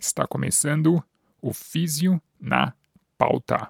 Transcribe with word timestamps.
Está 0.00 0.26
começando 0.26 1.04
o 1.42 1.52
Físio 1.52 2.20
na 2.40 2.72
Pauta. 3.18 3.68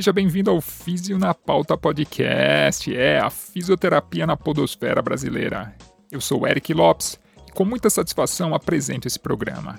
Seja 0.00 0.14
bem-vindo 0.14 0.50
ao 0.50 0.62
Físio 0.62 1.18
na 1.18 1.34
Pauta 1.34 1.76
Podcast, 1.76 2.96
é 2.96 3.18
a 3.18 3.28
fisioterapia 3.28 4.26
na 4.26 4.34
podosfera 4.34 5.02
brasileira. 5.02 5.76
Eu 6.10 6.22
sou 6.22 6.48
Eric 6.48 6.72
Lopes 6.72 7.20
e 7.46 7.52
com 7.52 7.66
muita 7.66 7.90
satisfação 7.90 8.54
apresento 8.54 9.06
esse 9.06 9.18
programa. 9.18 9.78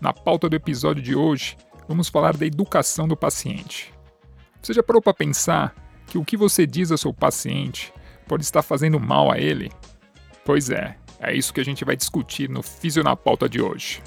Na 0.00 0.14
pauta 0.14 0.48
do 0.48 0.56
episódio 0.56 1.02
de 1.02 1.14
hoje, 1.14 1.58
vamos 1.86 2.08
falar 2.08 2.34
da 2.34 2.46
educação 2.46 3.06
do 3.06 3.14
paciente. 3.14 3.92
Você 4.62 4.72
já 4.72 4.82
parou 4.82 5.02
para 5.02 5.12
pensar 5.12 5.74
que 6.06 6.16
o 6.16 6.24
que 6.24 6.38
você 6.38 6.66
diz 6.66 6.90
ao 6.90 6.96
seu 6.96 7.12
paciente 7.12 7.92
pode 8.26 8.44
estar 8.44 8.62
fazendo 8.62 8.98
mal 8.98 9.30
a 9.30 9.38
ele? 9.38 9.70
Pois 10.42 10.70
é, 10.70 10.96
é 11.20 11.34
isso 11.34 11.52
que 11.52 11.60
a 11.60 11.64
gente 11.64 11.84
vai 11.84 11.96
discutir 11.96 12.48
no 12.48 12.62
Físio 12.62 13.04
na 13.04 13.14
Pauta 13.14 13.46
de 13.46 13.60
hoje. 13.60 14.00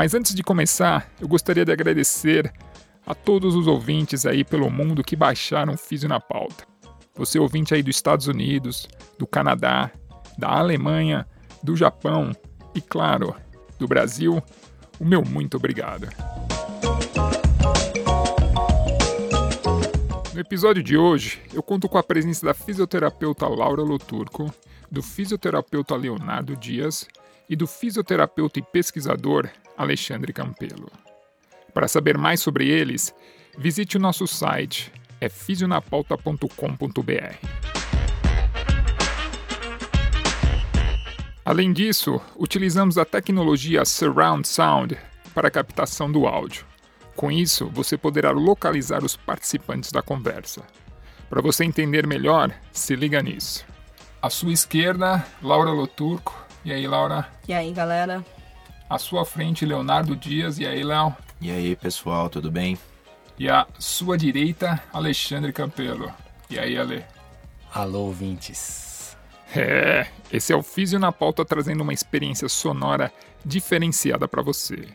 Mas 0.00 0.14
antes 0.14 0.34
de 0.34 0.42
começar, 0.42 1.12
eu 1.20 1.28
gostaria 1.28 1.62
de 1.62 1.70
agradecer 1.70 2.50
a 3.06 3.14
todos 3.14 3.54
os 3.54 3.66
ouvintes 3.66 4.24
aí 4.24 4.42
pelo 4.42 4.70
mundo 4.70 5.04
que 5.04 5.14
baixaram 5.14 5.76
Físio 5.76 6.08
na 6.08 6.18
Pauta. 6.18 6.64
Você 7.16 7.38
ouvinte 7.38 7.74
aí 7.74 7.82
dos 7.82 7.96
Estados 7.96 8.26
Unidos, 8.26 8.88
do 9.18 9.26
Canadá, 9.26 9.90
da 10.38 10.48
Alemanha, 10.48 11.28
do 11.62 11.76
Japão 11.76 12.34
e, 12.74 12.80
claro, 12.80 13.36
do 13.78 13.86
Brasil, 13.86 14.42
o 14.98 15.04
meu 15.04 15.20
muito 15.22 15.58
obrigado. 15.58 16.08
No 20.32 20.40
episódio 20.40 20.82
de 20.82 20.96
hoje, 20.96 21.42
eu 21.52 21.62
conto 21.62 21.90
com 21.90 21.98
a 21.98 22.02
presença 22.02 22.46
da 22.46 22.54
fisioterapeuta 22.54 23.46
Laura 23.46 23.82
Loturco, 23.82 24.50
do 24.90 25.02
fisioterapeuta 25.02 25.94
Leonardo 25.94 26.56
Dias 26.56 27.06
e 27.50 27.54
do 27.54 27.66
fisioterapeuta 27.66 28.58
e 28.60 28.62
pesquisador 28.62 29.46
Alexandre 29.80 30.32
Campelo. 30.32 30.90
Para 31.72 31.88
saber 31.88 32.18
mais 32.18 32.40
sobre 32.40 32.68
eles, 32.68 33.14
visite 33.56 33.96
o 33.96 34.00
nosso 34.00 34.26
site, 34.26 34.92
é 35.20 35.28
fisionapauta.com.br. 35.28 37.36
Além 41.42 41.72
disso, 41.72 42.20
utilizamos 42.36 42.98
a 42.98 43.04
tecnologia 43.04 43.84
Surround 43.84 44.46
Sound 44.46 44.96
para 45.34 45.48
a 45.48 45.50
captação 45.50 46.12
do 46.12 46.26
áudio. 46.26 46.66
Com 47.16 47.32
isso, 47.32 47.68
você 47.68 47.96
poderá 47.96 48.30
localizar 48.30 49.02
os 49.02 49.16
participantes 49.16 49.90
da 49.90 50.02
conversa. 50.02 50.62
Para 51.28 51.40
você 51.40 51.64
entender 51.64 52.06
melhor, 52.06 52.52
se 52.70 52.94
liga 52.94 53.22
nisso. 53.22 53.64
À 54.20 54.28
sua 54.28 54.52
esquerda, 54.52 55.24
Laura 55.42 55.70
Loturco. 55.70 56.36
E 56.64 56.72
aí, 56.72 56.86
Laura? 56.86 57.26
E 57.48 57.54
aí, 57.54 57.72
galera? 57.72 58.24
À 58.90 58.98
sua 58.98 59.24
frente, 59.24 59.64
Leonardo 59.64 60.16
Dias. 60.16 60.58
E 60.58 60.66
aí, 60.66 60.82
Léo? 60.82 61.14
E 61.40 61.48
aí, 61.48 61.76
pessoal, 61.76 62.28
tudo 62.28 62.50
bem? 62.50 62.76
E 63.38 63.48
à 63.48 63.64
sua 63.78 64.18
direita, 64.18 64.82
Alexandre 64.92 65.52
Campelo. 65.52 66.12
E 66.50 66.58
aí, 66.58 66.76
Ale? 66.76 67.04
Alô, 67.72 68.06
ouvintes. 68.06 69.16
É, 69.54 70.08
esse 70.32 70.52
é 70.52 70.56
o 70.56 70.62
Físio 70.62 70.98
na 70.98 71.12
Pauta 71.12 71.44
trazendo 71.44 71.82
uma 71.82 71.92
experiência 71.92 72.48
sonora 72.48 73.12
diferenciada 73.44 74.26
para 74.26 74.42
você. 74.42 74.88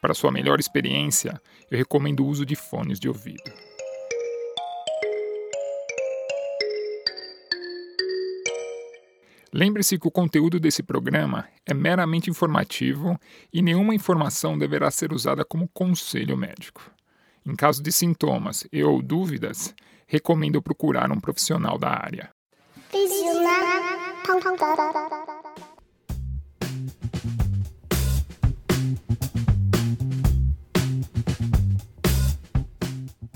Para 0.00 0.14
sua 0.14 0.32
melhor 0.32 0.58
experiência, 0.58 1.38
eu 1.70 1.76
recomendo 1.76 2.20
o 2.24 2.26
uso 2.26 2.46
de 2.46 2.56
fones 2.56 2.98
de 2.98 3.06
ouvido. 3.06 3.52
Lembre-se 9.56 9.98
que 9.98 10.06
o 10.06 10.10
conteúdo 10.10 10.60
desse 10.60 10.82
programa 10.82 11.48
é 11.64 11.72
meramente 11.72 12.28
informativo 12.28 13.18
e 13.50 13.62
nenhuma 13.62 13.94
informação 13.94 14.58
deverá 14.58 14.90
ser 14.90 15.14
usada 15.14 15.46
como 15.46 15.66
conselho 15.66 16.36
médico. 16.36 16.82
Em 17.42 17.56
caso 17.56 17.82
de 17.82 17.90
sintomas 17.90 18.68
e 18.70 18.84
ou 18.84 19.00
dúvidas, 19.00 19.74
recomendo 20.06 20.60
procurar 20.60 21.10
um 21.10 21.18
profissional 21.18 21.78
da 21.78 21.88
área. 21.88 22.28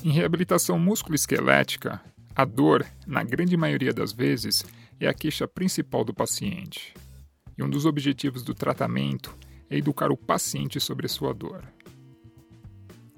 Em 0.05 0.11
reabilitação 0.11 0.79
musculoesquelética, 0.79 1.99
a 2.37 2.45
dor, 2.45 2.85
na 3.07 3.25
grande 3.25 3.57
maioria 3.57 3.95
das 3.95 4.13
vezes, 4.13 4.67
é 5.01 5.09
a 5.09 5.15
queixa 5.15 5.49
principal 5.49 6.05
do 6.05 6.13
paciente. 6.13 6.95
E 7.57 7.63
um 7.63 7.71
dos 7.71 7.87
objetivos 7.87 8.43
do 8.43 8.55
tratamento 8.55 9.35
é 9.69 9.77
educar 9.77 10.13
o 10.13 10.17
paciente 10.17 10.79
sobre 10.79 11.09
sua 11.09 11.33
dor. 11.33 11.65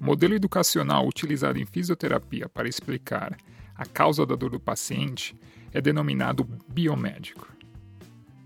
O 0.00 0.04
modelo 0.04 0.34
educacional 0.34 1.06
utilizado 1.06 1.58
em 1.58 1.66
fisioterapia 1.66 2.48
para 2.48 2.68
explicar 2.68 3.36
a 3.74 3.84
causa 3.84 4.24
da 4.24 4.36
dor 4.36 4.50
do 4.50 4.60
paciente 4.60 5.36
é 5.72 5.80
denominado 5.80 6.44
biomédico. 6.68 7.48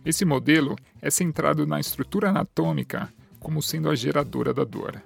Esse 0.05 0.25
modelo 0.25 0.77
é 1.03 1.11
centrado 1.11 1.67
na 1.67 1.81
estrutura 1.81 2.31
anatômica 2.31 3.13
como 3.41 3.63
sendo 3.63 3.91
a 3.91 3.95
geradora 3.95 4.55
da 4.55 4.65
dor 4.65 5.03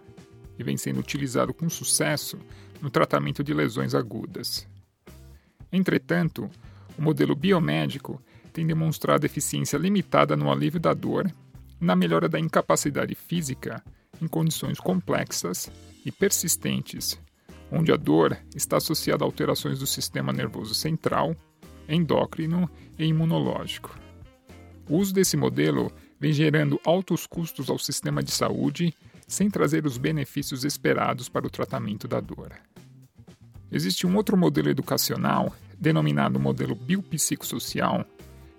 e 0.58 0.62
vem 0.62 0.76
sendo 0.76 1.00
utilizado 1.00 1.54
com 1.54 1.68
sucesso 1.70 2.38
no 2.82 2.90
tratamento 2.90 3.42
de 3.42 3.54
lesões 3.54 3.94
agudas. 3.94 4.68
Entretanto, 5.72 6.50
o 6.98 7.02
modelo 7.02 7.34
biomédico 7.34 8.20
tem 8.52 8.66
demonstrado 8.66 9.24
eficiência 9.24 9.76
limitada 9.76 10.36
no 10.36 10.50
alívio 10.50 10.80
da 10.80 10.92
dor 10.92 11.32
na 11.80 11.96
melhora 11.96 12.28
da 12.28 12.38
incapacidade 12.38 13.14
física 13.14 13.82
em 14.20 14.28
condições 14.28 14.78
complexas 14.78 15.70
e 16.04 16.12
persistentes, 16.12 17.18
onde 17.72 17.90
a 17.90 17.96
dor 17.96 18.36
está 18.54 18.76
associada 18.76 19.24
a 19.24 19.26
alterações 19.26 19.78
do 19.78 19.86
sistema 19.86 20.32
nervoso 20.32 20.74
central, 20.74 21.34
endócrino 21.88 22.70
e 22.98 23.04
imunológico. 23.04 23.98
O 24.88 24.98
uso 24.98 25.14
desse 25.14 25.36
modelo 25.36 25.90
vem 26.18 26.32
gerando 26.32 26.78
altos 26.84 27.26
custos 27.26 27.70
ao 27.70 27.78
sistema 27.78 28.22
de 28.22 28.30
saúde 28.30 28.94
sem 29.26 29.48
trazer 29.48 29.86
os 29.86 29.96
benefícios 29.96 30.64
esperados 30.64 31.28
para 31.28 31.46
o 31.46 31.50
tratamento 31.50 32.06
da 32.06 32.20
dor. 32.20 32.52
Existe 33.72 34.06
um 34.06 34.16
outro 34.16 34.36
modelo 34.36 34.68
educacional, 34.68 35.54
denominado 35.80 36.38
modelo 36.38 36.74
biopsicossocial, 36.74 38.04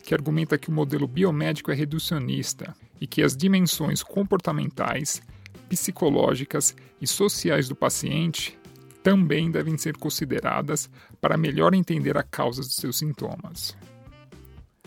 que 0.04 0.16
argumenta 0.16 0.58
que 0.58 0.70
o 0.70 0.74
modelo 0.74 1.08
biomédico 1.08 1.72
é 1.72 1.76
reducionista 1.76 2.76
e 3.00 3.06
que 3.06 3.22
as 3.22 3.38
dimensões 3.38 4.02
comportamentais, 4.02 5.22
psicológicas 5.70 6.76
e 7.00 7.06
sociais 7.06 7.70
do 7.70 7.76
paciente 7.76 8.58
também 9.04 9.50
devem 9.50 9.78
ser 9.78 9.96
consideradas 9.98 10.90
para 11.20 11.38
melhor 11.38 11.74
entender 11.74 12.18
a 12.18 12.24
causa 12.24 12.62
dos 12.62 12.76
seus 12.76 12.98
sintomas. 12.98 13.78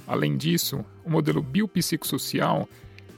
Além 0.07 0.37
disso, 0.37 0.85
o 1.05 1.11
modelo 1.11 1.43
biopsicossocial 1.43 2.69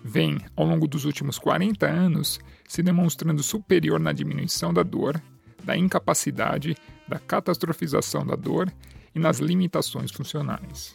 vem, 0.05 0.38
ao 0.55 0.67
longo 0.67 0.87
dos 0.87 1.05
últimos 1.05 1.38
40 1.38 1.87
anos, 1.87 2.38
se 2.69 2.82
demonstrando 2.82 3.43
superior 3.43 3.99
na 3.99 4.12
diminuição 4.12 4.73
da 4.73 4.82
dor, 4.82 5.20
da 5.64 5.76
incapacidade 5.76 6.76
da 7.08 7.19
catastrofização 7.19 8.25
da 8.25 8.37
dor 8.37 8.73
e 9.16 9.18
nas 9.18 9.38
limitações 9.38 10.12
funcionais. 10.12 10.94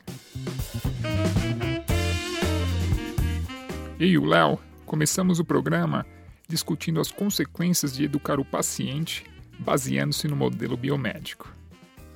Eu 3.99 4.07
e 4.07 4.17
o 4.17 4.25
Léo 4.25 4.59
começamos 4.85 5.39
o 5.39 5.45
programa 5.45 6.05
discutindo 6.47 7.01
as 7.01 7.11
consequências 7.11 7.95
de 7.95 8.03
educar 8.03 8.39
o 8.39 8.45
paciente 8.45 9.25
baseando-se 9.57 10.27
no 10.27 10.35
modelo 10.35 10.77
biomédico. 10.77 11.51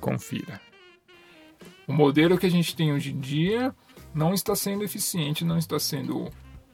Confira. 0.00 0.60
O 1.88 1.92
modelo 1.92 2.38
que 2.38 2.46
a 2.46 2.50
gente 2.50 2.76
tem 2.76 2.92
hoje 2.92 3.12
em 3.12 3.18
dia 3.18 3.74
não 4.14 4.32
está 4.32 4.54
sendo 4.54 4.84
eficiente, 4.84 5.44
não 5.44 5.58
está 5.58 5.78
sendo 5.78 6.30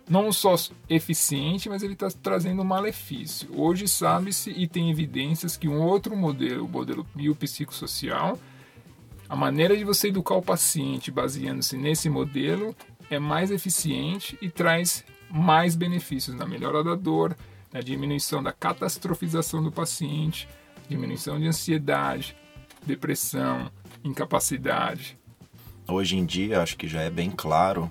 não 0.09 0.31
só 0.31 0.57
eficiente, 0.91 1.71
mas 1.71 1.83
ele 1.83 1.95
está 1.95 2.09
trazendo 2.11 2.63
malefício. 2.65 3.49
Hoje 3.55 3.89
sabe-se 3.89 4.51
e 4.51 4.67
tem 4.67 4.91
evidências 4.91 5.57
que 5.57 5.69
um 5.69 5.81
outro 5.81 6.15
modelo, 6.15 6.67
o 6.67 6.69
modelo 6.69 7.07
biopsicossocial, 7.15 8.39
a 9.33 9.35
maneira 9.35 9.75
de 9.75 9.83
você 9.83 10.09
educar 10.09 10.35
o 10.35 10.43
paciente 10.43 11.11
baseando-se 11.11 11.75
nesse 11.79 12.11
modelo 12.11 12.77
é 13.09 13.19
mais 13.19 13.51
eficiente 13.51 14.37
e 14.43 14.51
traz 14.51 15.07
mais 15.31 15.75
benefícios 15.75 16.37
na 16.37 16.45
melhora 16.45 16.85
da 16.85 16.95
dor, 16.95 17.35
na 17.73 17.81
diminuição 17.81 18.43
da 18.43 18.53
catastrofização 18.53 19.63
do 19.63 19.73
paciente, 19.73 20.47
diminuição 20.87 21.41
de 21.41 21.47
ansiedade, 21.47 22.37
depressão, 22.85 23.73
incapacidade. 24.05 25.19
Hoje 25.89 26.19
em 26.19 26.27
dia, 26.27 26.61
acho 26.61 26.77
que 26.77 26.87
já 26.87 27.01
é 27.01 27.09
bem 27.09 27.31
claro 27.31 27.91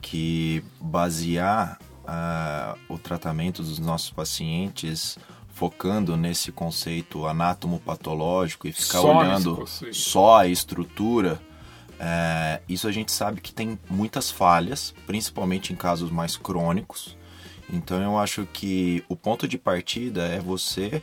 que 0.00 0.64
basear 0.80 1.78
uh, 2.04 2.80
o 2.88 2.98
tratamento 2.98 3.62
dos 3.62 3.78
nossos 3.78 4.08
pacientes 4.08 5.18
focando 5.60 6.16
nesse 6.16 6.50
conceito 6.50 7.26
anátomo-patológico 7.26 8.66
e 8.66 8.72
ficar 8.72 9.02
só 9.02 9.18
olhando 9.18 9.66
só 9.92 10.38
a 10.38 10.46
estrutura, 10.46 11.38
é, 11.98 12.62
isso 12.66 12.88
a 12.88 12.92
gente 12.92 13.12
sabe 13.12 13.42
que 13.42 13.52
tem 13.52 13.78
muitas 13.90 14.30
falhas, 14.30 14.94
principalmente 15.06 15.70
em 15.70 15.76
casos 15.76 16.10
mais 16.10 16.34
crônicos. 16.34 17.14
Então 17.70 18.00
eu 18.00 18.18
acho 18.18 18.46
que 18.50 19.04
o 19.06 19.14
ponto 19.14 19.46
de 19.46 19.58
partida 19.58 20.22
é 20.22 20.40
você 20.40 21.02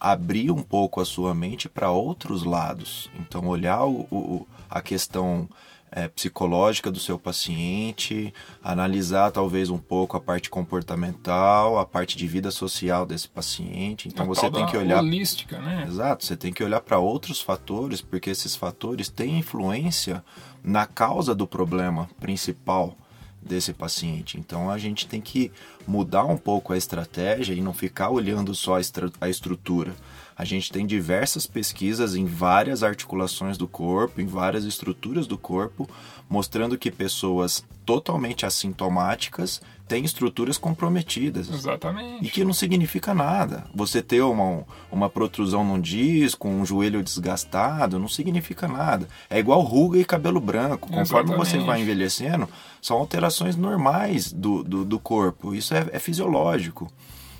abrir 0.00 0.50
um 0.50 0.62
pouco 0.62 1.02
a 1.02 1.04
sua 1.04 1.34
mente 1.34 1.68
para 1.68 1.90
outros 1.90 2.44
lados. 2.44 3.10
Então 3.20 3.46
olhar 3.46 3.84
o, 3.84 4.06
o, 4.10 4.46
a 4.70 4.80
questão 4.80 5.46
é, 5.90 6.08
psicológica 6.08 6.90
do 6.90 7.00
seu 7.00 7.18
paciente, 7.18 8.32
analisar 8.62 9.30
talvez 9.30 9.70
um 9.70 9.78
pouco 9.78 10.16
a 10.16 10.20
parte 10.20 10.50
comportamental, 10.50 11.78
a 11.78 11.86
parte 11.86 12.16
de 12.16 12.26
vida 12.26 12.50
social 12.50 13.06
desse 13.06 13.28
paciente. 13.28 14.08
Então 14.08 14.24
a 14.24 14.28
você 14.28 14.50
tem 14.50 14.66
que 14.66 14.76
olhar 14.76 15.02
holística, 15.02 15.58
né? 15.58 15.84
Exato, 15.88 16.24
você 16.24 16.36
tem 16.36 16.52
que 16.52 16.62
olhar 16.62 16.80
para 16.80 16.98
outros 16.98 17.40
fatores, 17.40 18.00
porque 18.00 18.30
esses 18.30 18.54
fatores 18.54 19.08
têm 19.08 19.38
influência 19.38 20.24
na 20.62 20.86
causa 20.86 21.34
do 21.34 21.46
problema 21.46 22.08
principal 22.20 22.96
desse 23.40 23.72
paciente. 23.72 24.38
Então 24.38 24.68
a 24.68 24.76
gente 24.78 25.06
tem 25.06 25.20
que 25.20 25.50
mudar 25.86 26.24
um 26.24 26.36
pouco 26.36 26.72
a 26.72 26.76
estratégia 26.76 27.54
e 27.54 27.60
não 27.60 27.72
ficar 27.72 28.10
olhando 28.10 28.54
só 28.54 28.76
a 29.20 29.28
estrutura 29.28 29.94
a 30.38 30.44
gente 30.44 30.70
tem 30.70 30.86
diversas 30.86 31.48
pesquisas 31.48 32.14
em 32.14 32.24
várias 32.24 32.84
articulações 32.84 33.58
do 33.58 33.66
corpo, 33.66 34.20
em 34.20 34.26
várias 34.26 34.64
estruturas 34.64 35.26
do 35.26 35.36
corpo, 35.36 35.90
mostrando 36.30 36.78
que 36.78 36.92
pessoas 36.92 37.64
totalmente 37.84 38.46
assintomáticas 38.46 39.60
têm 39.88 40.04
estruturas 40.04 40.56
comprometidas. 40.56 41.50
Exatamente. 41.50 42.24
E 42.24 42.30
que 42.30 42.44
não 42.44 42.52
significa 42.52 43.12
nada. 43.12 43.64
Você 43.74 44.00
ter 44.00 44.20
uma, 44.20 44.64
uma 44.92 45.10
protrusão 45.10 45.64
num 45.64 45.80
disco, 45.80 46.46
um 46.46 46.64
joelho 46.64 47.02
desgastado, 47.02 47.98
não 47.98 48.06
significa 48.06 48.68
nada. 48.68 49.08
É 49.28 49.40
igual 49.40 49.60
ruga 49.62 49.98
e 49.98 50.04
cabelo 50.04 50.40
branco. 50.40 50.88
Conforme 50.88 51.32
Exatamente. 51.32 51.38
você 51.38 51.58
vai 51.58 51.80
envelhecendo, 51.80 52.48
são 52.80 52.98
alterações 52.98 53.56
normais 53.56 54.32
do, 54.32 54.62
do, 54.62 54.84
do 54.84 55.00
corpo. 55.00 55.52
Isso 55.52 55.74
é, 55.74 55.88
é 55.90 55.98
fisiológico. 55.98 56.88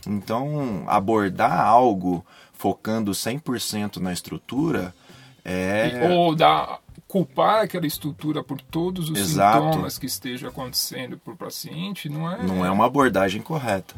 Então, 0.07 0.85
abordar 0.87 1.61
algo 1.61 2.25
focando 2.59 3.13
100% 3.13 3.97
na 3.99 4.13
estrutura, 4.13 4.93
é... 5.45 6.11
Ou 6.11 6.35
da, 6.35 6.79
culpar 7.07 7.63
aquela 7.63 7.87
estrutura 7.87 8.45
por 8.45 8.61
todos 8.61 9.09
os 9.09 9.19
Exato. 9.19 9.65
sintomas 9.65 9.97
que 9.97 10.05
estejam 10.05 10.51
acontecendo 10.51 11.17
para 11.17 11.33
o 11.33 11.37
paciente 11.37 12.09
não 12.11 12.31
é... 12.31 12.43
Não 12.43 12.67
é 12.67 12.71
uma 12.71 12.85
abordagem 12.85 13.41
correta. 13.41 13.95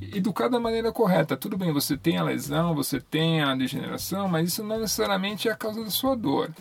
Educar 0.00 0.48
da 0.48 0.58
maneira 0.58 0.90
correta. 0.92 1.36
Tudo 1.36 1.58
bem, 1.58 1.72
você 1.72 1.94
tem 1.94 2.16
a 2.16 2.22
lesão, 2.22 2.74
você 2.74 3.00
tem 3.00 3.42
a 3.42 3.54
degeneração, 3.54 4.28
mas 4.28 4.48
isso 4.48 4.64
não 4.64 4.80
necessariamente 4.80 5.48
é 5.48 5.52
a 5.52 5.56
causa 5.56 5.84
da 5.84 5.90
sua 5.90 6.16
dor. 6.16 6.54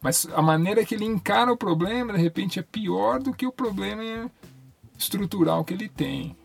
Mas 0.00 0.28
a 0.32 0.40
maneira 0.40 0.84
que 0.84 0.94
ele 0.94 1.04
encara 1.04 1.52
o 1.52 1.56
problema, 1.56 2.12
de 2.12 2.20
repente, 2.20 2.60
é 2.60 2.62
pior 2.62 3.20
do 3.20 3.32
que 3.32 3.46
o 3.46 3.52
problema 3.52 4.30
estrutural 4.96 5.64
que 5.64 5.74
ele 5.74 5.88
tem. 5.88 6.36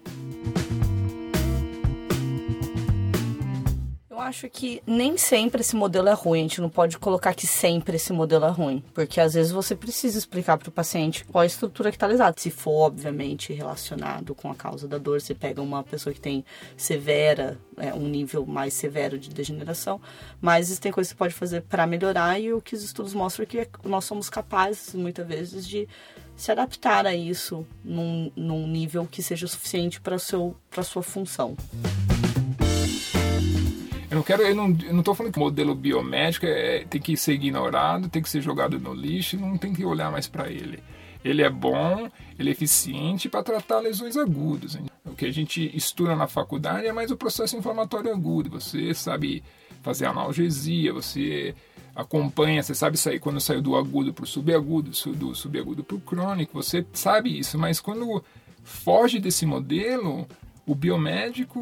Acho 4.26 4.50
que 4.50 4.82
nem 4.86 5.18
sempre 5.18 5.62
esse 5.62 5.76
modelo 5.76 6.10
é 6.10 6.14
ruim. 6.14 6.40
A 6.40 6.44
gente 6.44 6.62
não 6.62 6.70
pode 6.70 6.98
colocar 6.98 7.34
que 7.34 7.46
sempre 7.46 7.96
esse 7.96 8.12
modelo 8.12 8.46
é 8.46 8.50
ruim. 8.50 8.84
Porque 8.94 9.22
às 9.22 9.34
vezes 9.34 9.52
você 9.52 9.76
precisa 9.76 10.18
explicar 10.18 10.58
para 10.58 10.70
o 10.70 10.72
paciente 10.72 11.24
qual 11.26 11.44
a 11.44 11.46
estrutura 11.46 11.92
que 11.92 11.96
está 11.96 12.08
lesada. 12.08 12.36
Se 12.38 12.50
for, 12.50 12.88
obviamente, 12.88 13.54
relacionado 13.54 14.34
com 14.34 14.50
a 14.52 14.56
causa 14.56 14.88
da 14.88 14.98
dor, 14.98 15.22
você 15.22 15.34
pega 15.34 15.62
uma 15.62 15.84
pessoa 15.84 16.14
que 16.14 16.20
tem 16.20 16.44
severa, 16.76 17.58
é, 17.78 17.94
um 17.94 18.08
nível 18.08 18.46
mais 18.46 18.74
severo 18.74 19.18
de 19.18 19.30
degeneração. 19.30 20.02
Mas 20.42 20.68
existem 20.68 20.92
coisas 20.92 21.14
que 21.14 21.18
você 21.18 21.20
pode 21.20 21.34
fazer 21.34 21.62
para 21.62 21.86
melhorar. 21.86 22.40
E 22.40 22.52
o 22.52 22.62
que 22.62 22.76
os 22.76 22.84
estudos 22.84 23.14
mostram 23.14 23.44
é 23.44 23.66
que 23.66 23.68
nós 23.88 24.06
somos 24.06 24.30
capazes, 24.30 24.94
muitas 24.94 25.28
vezes, 25.28 25.68
de 25.68 25.88
se 26.36 26.52
adaptar 26.52 27.06
a 27.06 27.16
isso 27.16 27.66
num, 27.84 28.32
num 28.36 28.68
nível 28.68 29.08
que 29.10 29.24
seja 29.24 29.48
suficiente 29.48 30.02
para 30.02 30.18
sua 30.18 31.04
função. 31.04 31.56
Eu 34.16 34.20
não 34.20 34.24
quero, 34.24 34.44
eu 34.44 34.56
não, 34.56 34.78
eu 34.86 34.94
não 34.94 35.04
tô 35.04 35.14
falando 35.14 35.34
que 35.34 35.40
o 35.40 35.44
modelo 35.44 35.76
biomédico 35.76 36.46
é, 36.46 36.86
tem 36.86 37.02
que 37.02 37.18
ser 37.18 37.34
ignorado, 37.34 38.08
tem 38.08 38.22
que 38.22 38.30
ser 38.30 38.40
jogado 38.40 38.80
no 38.80 38.94
lixo, 38.94 39.38
não 39.38 39.58
tem 39.58 39.74
que 39.74 39.84
olhar 39.84 40.10
mais 40.10 40.26
para 40.26 40.50
ele. 40.50 40.82
Ele 41.22 41.42
é 41.42 41.50
bom, 41.50 42.10
ele 42.40 42.48
é 42.48 42.52
eficiente 42.54 43.28
para 43.28 43.44
tratar 43.44 43.80
lesões 43.80 44.16
agudas. 44.16 44.78
O 45.04 45.14
que 45.16 45.26
a 45.26 45.34
gente 45.34 45.70
estuda 45.76 46.16
na 46.16 46.28
faculdade 46.28 46.88
é 46.88 46.94
mais 46.94 47.12
o 47.12 47.18
processo 47.18 47.58
inflamatório 47.58 48.10
agudo. 48.10 48.50
Você 48.52 48.94
sabe 48.94 49.44
fazer 49.82 50.06
analgesia, 50.06 50.94
você 50.94 51.54
acompanha, 51.94 52.64
você 52.64 52.74
sabe 52.74 52.96
sair 52.96 53.20
quando 53.20 53.42
saiu 53.42 53.62
do 53.62 53.76
agudo 53.76 54.14
para 54.14 54.24
o 54.24 54.28
subagudo, 54.28 54.92
do 55.14 55.36
subagudo 55.36 55.84
para 55.84 55.98
o 55.98 56.00
crônico, 56.00 56.54
você 56.54 56.86
sabe 56.94 57.38
isso, 57.38 57.58
mas 57.58 57.82
quando 57.82 58.24
foge 58.64 59.20
desse 59.20 59.46
modelo, 59.46 60.26
o 60.66 60.74
biomédico 60.74 61.60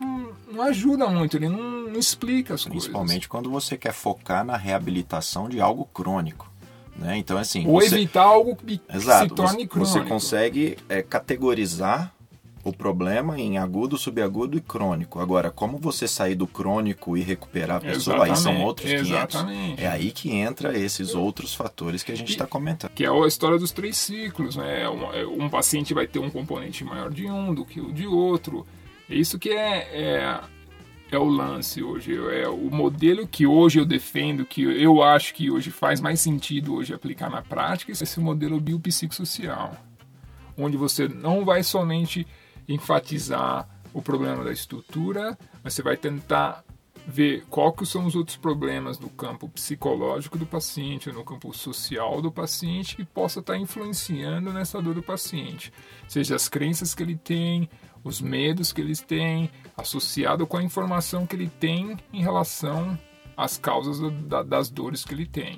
não, 0.00 0.32
não 0.50 0.62
ajuda 0.62 1.08
muito, 1.08 1.36
ele 1.36 1.48
não, 1.48 1.88
não 1.88 1.98
explica 1.98 2.54
as 2.54 2.64
Principalmente 2.64 2.70
coisas. 2.70 2.86
Principalmente 2.86 3.28
quando 3.28 3.50
você 3.50 3.76
quer 3.76 3.92
focar 3.92 4.44
na 4.44 4.56
reabilitação 4.56 5.48
de 5.48 5.60
algo 5.60 5.84
crônico. 5.86 6.50
Né? 6.96 7.16
Então, 7.16 7.36
assim. 7.38 7.66
Ou 7.66 7.80
você... 7.80 7.94
evitar 7.94 8.22
algo 8.22 8.54
que 8.56 8.80
Exato, 8.92 9.28
se 9.28 9.34
torne 9.34 9.62
você, 9.62 9.66
crônico. 9.66 9.92
Você 9.92 10.00
consegue 10.04 10.78
é, 10.88 11.02
categorizar 11.02 12.14
o 12.64 12.72
problema 12.72 13.38
em 13.40 13.58
agudo, 13.58 13.98
subagudo 13.98 14.56
e 14.56 14.60
crônico. 14.60 15.18
Agora, 15.18 15.50
como 15.50 15.78
você 15.78 16.06
sair 16.06 16.36
do 16.36 16.46
crônico 16.46 17.16
e 17.16 17.20
recuperar 17.20 17.78
a 17.78 17.80
pessoa, 17.80 18.16
exatamente, 18.16 18.30
aí 18.30 18.36
são 18.36 18.62
outros 18.62 18.88
500. 18.88 19.10
Exatamente. 19.10 19.82
É 19.82 19.88
aí 19.88 20.12
que 20.12 20.30
entra 20.30 20.78
esses 20.78 21.14
outros 21.14 21.54
fatores 21.54 22.04
que 22.04 22.12
a 22.12 22.14
gente 22.14 22.30
está 22.30 22.46
comentando. 22.46 22.92
Que 22.92 23.04
é 23.04 23.08
a 23.08 23.26
história 23.26 23.58
dos 23.58 23.72
três 23.72 23.96
ciclos. 23.96 24.54
Né? 24.54 24.88
Um, 24.88 25.12
é, 25.12 25.26
um, 25.26 25.48
paciente 25.48 25.92
vai 25.92 26.06
ter 26.06 26.20
um 26.20 26.30
componente 26.30 26.84
maior 26.84 27.10
de 27.10 27.26
um 27.26 27.52
do 27.52 27.64
que 27.64 27.80
o 27.80 27.92
de 27.92 28.06
outro. 28.06 28.64
É 29.10 29.14
isso 29.14 29.40
que 29.40 29.50
é, 29.50 29.88
é, 29.92 30.40
é 31.10 31.18
o 31.18 31.24
lance 31.24 31.82
hoje. 31.82 32.16
É 32.16 32.48
o 32.48 32.70
modelo 32.70 33.26
que 33.26 33.44
hoje 33.44 33.80
eu 33.80 33.84
defendo, 33.84 34.46
que 34.46 34.62
eu 34.62 35.02
acho 35.02 35.34
que 35.34 35.50
hoje 35.50 35.72
faz 35.72 36.00
mais 36.00 36.20
sentido 36.20 36.74
hoje 36.74 36.94
aplicar 36.94 37.28
na 37.28 37.42
prática, 37.42 37.90
esse 37.90 38.20
modelo 38.20 38.60
biopsicossocial. 38.60 39.76
Onde 40.56 40.76
você 40.76 41.08
não 41.08 41.44
vai 41.44 41.64
somente 41.64 42.24
enfatizar 42.68 43.68
o 43.92 44.00
problema 44.00 44.42
da 44.44 44.52
estrutura, 44.52 45.38
mas 45.62 45.74
você 45.74 45.82
vai 45.82 45.96
tentar 45.96 46.64
ver 47.06 47.44
qual 47.50 47.72
que 47.72 47.84
são 47.84 48.06
os 48.06 48.14
outros 48.14 48.36
problemas 48.36 48.98
no 48.98 49.08
campo 49.08 49.48
psicológico 49.48 50.38
do 50.38 50.46
paciente, 50.46 51.10
no 51.10 51.24
campo 51.24 51.52
social 51.52 52.22
do 52.22 52.30
paciente, 52.30 52.96
que 52.96 53.04
possa 53.04 53.40
estar 53.40 53.56
influenciando 53.56 54.52
nessa 54.52 54.80
dor 54.80 54.94
do 54.94 55.02
paciente. 55.02 55.72
Seja 56.08 56.36
as 56.36 56.48
crenças 56.48 56.94
que 56.94 57.02
ele 57.02 57.16
tem, 57.16 57.68
os 58.04 58.20
medos 58.20 58.72
que 58.72 58.80
eles 58.80 59.00
têm, 59.00 59.50
associado 59.76 60.46
com 60.46 60.56
a 60.56 60.62
informação 60.62 61.26
que 61.26 61.36
ele 61.36 61.48
tem 61.48 61.96
em 62.12 62.22
relação 62.22 62.98
às 63.36 63.58
causas 63.58 63.98
das 64.46 64.70
dores 64.70 65.04
que 65.04 65.14
ele 65.14 65.26
tem. 65.26 65.56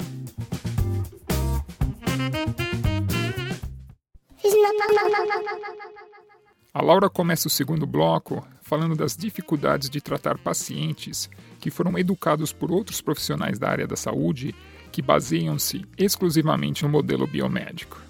A 6.75 6.83
Laura 6.83 7.09
começa 7.09 7.47
o 7.47 7.51
segundo 7.51 7.87
bloco 7.87 8.45
falando 8.61 8.97
das 8.97 9.17
dificuldades 9.17 9.89
de 9.89 10.01
tratar 10.01 10.37
pacientes 10.37 11.31
que 11.61 11.71
foram 11.71 11.97
educados 11.97 12.53
por 12.53 12.73
outros 12.73 13.01
profissionais 13.01 13.61
da 13.61 13.69
área 13.69 13.87
da 13.87 13.95
saúde 13.95 14.53
que 14.91 15.01
baseiam-se 15.01 15.87
exclusivamente 15.97 16.83
no 16.83 16.89
modelo 16.89 17.29
biomédico. 17.29 18.03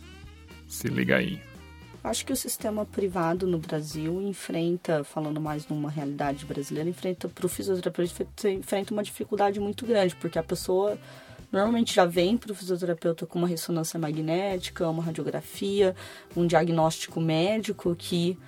Se 0.66 0.88
liga 0.88 1.16
aí. 1.16 1.42
Acho 2.02 2.24
que 2.24 2.32
o 2.32 2.36
sistema 2.36 2.86
privado 2.86 3.46
no 3.46 3.58
Brasil 3.58 4.22
enfrenta, 4.22 5.04
falando 5.04 5.42
mais 5.42 5.68
numa 5.68 5.90
realidade 5.90 6.46
brasileira, 6.46 6.88
enfrenta 6.88 7.28
para 7.28 7.44
o 7.44 7.50
fisioterapeuta 7.50 8.48
enfrenta 8.48 8.94
uma 8.94 9.02
dificuldade 9.02 9.60
muito 9.60 9.84
grande, 9.84 10.16
porque 10.16 10.38
a 10.38 10.42
pessoa 10.42 10.98
normalmente 11.52 11.94
já 11.94 12.06
vem 12.06 12.38
para 12.38 12.52
o 12.52 12.54
fisioterapeuta 12.54 13.26
com 13.26 13.38
uma 13.40 13.48
ressonância 13.48 14.00
magnética, 14.00 14.88
uma 14.88 15.02
radiografia, 15.02 15.94
um 16.34 16.46
diagnóstico 16.46 17.20
médico 17.20 17.94
que 17.94 18.38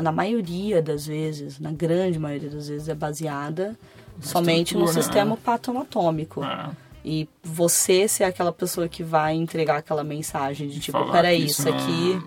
na 0.00 0.10
maioria 0.12 0.80
das 0.82 1.06
vezes, 1.06 1.58
na 1.60 1.70
grande 1.72 2.18
maioria 2.18 2.48
das 2.50 2.68
vezes, 2.68 2.88
é 2.88 2.94
baseada 2.94 3.76
somente 4.20 4.76
no 4.76 4.88
sistema 4.88 5.36
patoanatômico. 5.36 6.42
É. 6.42 6.70
E 7.04 7.28
você 7.42 8.08
ser 8.08 8.24
aquela 8.24 8.52
pessoa 8.52 8.88
que 8.88 9.02
vai 9.02 9.34
entregar 9.34 9.76
aquela 9.76 10.02
mensagem 10.02 10.68
de 10.68 10.80
tipo, 10.80 10.98
Falar 10.98 11.12
peraí, 11.12 11.44
que 11.44 11.50
isso 11.50 11.64
não- 11.70 11.76
aqui, 11.76 12.18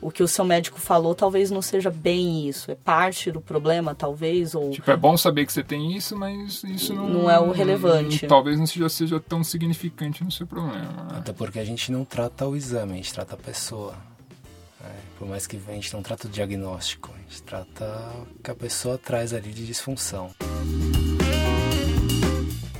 o 0.00 0.10
que 0.10 0.22
o 0.22 0.28
seu 0.28 0.44
médico 0.44 0.78
falou 0.78 1.14
talvez 1.14 1.50
não 1.50 1.60
seja 1.60 1.90
bem 1.90 2.46
isso. 2.48 2.70
É 2.70 2.74
parte 2.76 3.32
do 3.32 3.40
problema, 3.40 3.94
talvez, 3.94 4.54
ou 4.54 4.70
Tipo, 4.70 4.90
é 4.92 4.96
bom 4.96 5.16
saber 5.16 5.44
que 5.44 5.52
você 5.52 5.62
tem 5.64 5.96
isso, 5.96 6.16
mas 6.16 6.62
isso 6.64 6.94
não, 6.94 7.08
Não 7.08 7.30
é 7.30 7.40
o 7.40 7.50
relevante. 7.50 8.26
talvez 8.28 8.58
não 8.58 8.66
seja, 8.66 8.88
seja 8.88 9.18
tão 9.20 9.42
significante 9.42 10.22
no 10.22 10.30
seu 10.30 10.46
problema. 10.46 10.78
né? 11.10 11.18
Até 11.18 11.32
porque 11.32 11.58
a 11.58 11.64
gente 11.64 11.90
não 11.90 12.04
trata 12.04 12.46
o 12.46 12.54
exame, 12.54 12.92
a 12.92 12.96
gente 12.96 13.12
trata 13.12 13.34
a 13.34 13.38
pessoa. 13.38 13.94
Né? 14.80 14.94
Por 15.18 15.28
mais 15.28 15.46
que 15.46 15.56
a 15.68 15.72
gente 15.72 15.92
não 15.94 16.02
trata 16.02 16.26
o 16.26 16.30
diagnóstico, 16.30 17.10
a 17.14 17.18
gente 17.30 17.42
trata 17.42 17.84
o 18.38 18.42
que 18.42 18.50
a 18.50 18.54
pessoa 18.54 18.96
traz 18.98 19.32
ali 19.32 19.52
de 19.52 19.66
disfunção. 19.66 20.30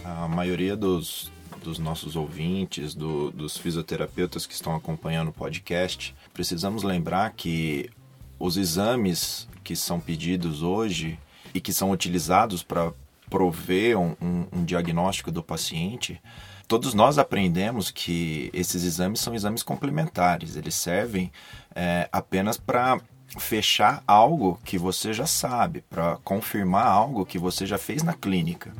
A 0.05 0.29
maioria 0.29 0.77
dos, 0.77 1.31
dos 1.63 1.79
nossos 1.79 2.17
ouvintes, 2.17 2.95
do- 2.95 3.31
dos 3.31 3.57
fisioterapeutas 3.57 4.47
que 4.47 4.55
estão 4.55 4.75
acompanhando 4.75 5.29
o 5.29 5.33
podcast, 5.33 6.15
precisamos 6.33 6.83
lembrar 6.83 7.31
que 7.33 7.91
os 8.39 8.57
exames 8.57 9.49
que 9.63 9.77
são 9.77 10.01
pedidos 10.01 10.63
hoje 10.63 11.19
e 11.55 11.61
que 11.61 11.73
são 11.73 11.91
utilizados 11.91 12.63
para 12.63 12.93
prover 13.29 13.99
um, 13.99 14.17
um- 14.21 14.47
um 14.53 14.65
diagnóstico 14.65 15.31
do 15.31 15.43
paciente, 15.43 16.21
todos 16.71 16.95
nós 16.95 17.19
aprendemos 17.19 17.91
que 17.91 18.49
esses 18.53 18.85
exames 18.85 19.19
são 19.19 19.35
exames 19.35 19.61
complementares, 19.61 20.55
eles 20.55 20.77
servem 20.77 21.33
é, 21.75 22.09
apenas 22.13 22.57
para 22.59 23.01
fechar 23.37 24.05
algo 24.07 24.57
que 24.65 24.79
você 24.79 25.13
já 25.13 25.27
sabe, 25.27 25.83
para 25.91 26.19
confirmar 26.19 26.87
algo 26.87 27.27
que 27.27 27.41
você 27.41 27.67
já 27.67 27.77
fez 27.77 28.05
na 28.05 28.15
clínica. 28.15 28.73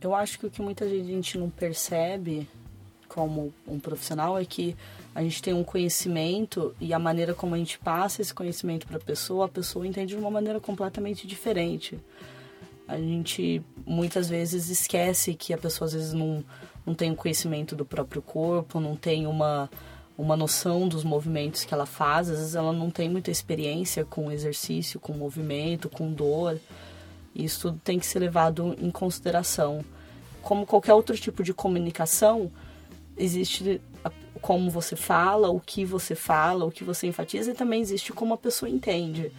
Eu 0.00 0.14
acho 0.14 0.38
que 0.38 0.46
o 0.46 0.50
que 0.50 0.62
muita 0.62 0.88
gente 0.88 1.36
não 1.36 1.50
percebe 1.50 2.48
como 3.08 3.52
um 3.66 3.80
profissional 3.80 4.38
é 4.38 4.44
que 4.44 4.76
a 5.14 5.22
gente 5.22 5.42
tem 5.42 5.52
um 5.52 5.64
conhecimento 5.64 6.74
e 6.80 6.94
a 6.94 6.98
maneira 6.98 7.34
como 7.34 7.54
a 7.54 7.58
gente 7.58 7.78
passa 7.78 8.22
esse 8.22 8.32
conhecimento 8.32 8.86
para 8.86 8.96
a 8.96 9.00
pessoa, 9.00 9.46
a 9.46 9.48
pessoa 9.48 9.86
entende 9.86 10.14
de 10.14 10.20
uma 10.20 10.30
maneira 10.30 10.60
completamente 10.60 11.26
diferente. 11.26 11.98
A 12.86 12.96
gente 12.96 13.62
muitas 13.84 14.28
vezes 14.28 14.68
esquece 14.68 15.34
que 15.34 15.52
a 15.52 15.58
pessoa 15.58 15.86
às 15.86 15.92
vezes 15.92 16.12
não, 16.12 16.44
não 16.86 16.94
tem 16.94 17.10
um 17.10 17.16
conhecimento 17.16 17.74
do 17.74 17.84
próprio 17.84 18.22
corpo, 18.22 18.78
não 18.78 18.94
tem 18.94 19.26
uma, 19.26 19.68
uma 20.16 20.36
noção 20.36 20.86
dos 20.86 21.02
movimentos 21.02 21.64
que 21.64 21.74
ela 21.74 21.86
faz, 21.86 22.30
às 22.30 22.38
vezes 22.38 22.54
ela 22.54 22.72
não 22.72 22.90
tem 22.90 23.08
muita 23.08 23.30
experiência 23.30 24.04
com 24.04 24.30
exercício, 24.30 25.00
com 25.00 25.12
movimento, 25.12 25.88
com 25.88 26.12
dor. 26.12 26.58
Isso 27.34 27.62
tudo 27.62 27.80
tem 27.82 27.98
que 27.98 28.06
ser 28.06 28.20
levado 28.20 28.76
em 28.80 28.90
consideração. 28.90 29.84
Como 30.40 30.66
qualquer 30.66 30.94
outro 30.94 31.16
tipo 31.16 31.42
de 31.42 31.52
comunicação, 31.52 32.50
existe 33.16 33.80
como 34.40 34.70
você 34.70 34.96
fala, 34.96 35.50
o 35.50 35.60
que 35.60 35.84
você 35.84 36.14
fala, 36.14 36.64
o 36.64 36.70
que 36.70 36.84
você 36.84 37.06
enfatiza 37.06 37.50
e 37.50 37.54
também 37.54 37.80
existe 37.80 38.12
como 38.12 38.34
a 38.34 38.38
pessoa 38.38 38.68
entende. 38.68 39.32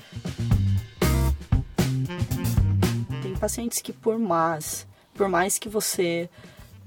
Tem 3.22 3.36
pacientes 3.36 3.82
que 3.82 3.94
por 3.94 4.18
mais, 4.18 4.88
por 5.14 5.28
mais 5.28 5.58
que 5.58 5.70
você 5.70 6.30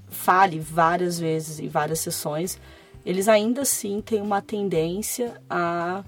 fale 0.09 0.59
várias 0.59 1.19
vezes 1.19 1.59
em 1.59 1.67
várias 1.67 1.99
sessões, 1.99 2.59
eles 3.05 3.27
ainda 3.27 3.61
assim 3.61 4.01
têm 4.01 4.21
uma 4.21 4.41
tendência 4.41 5.39
a 5.49 6.03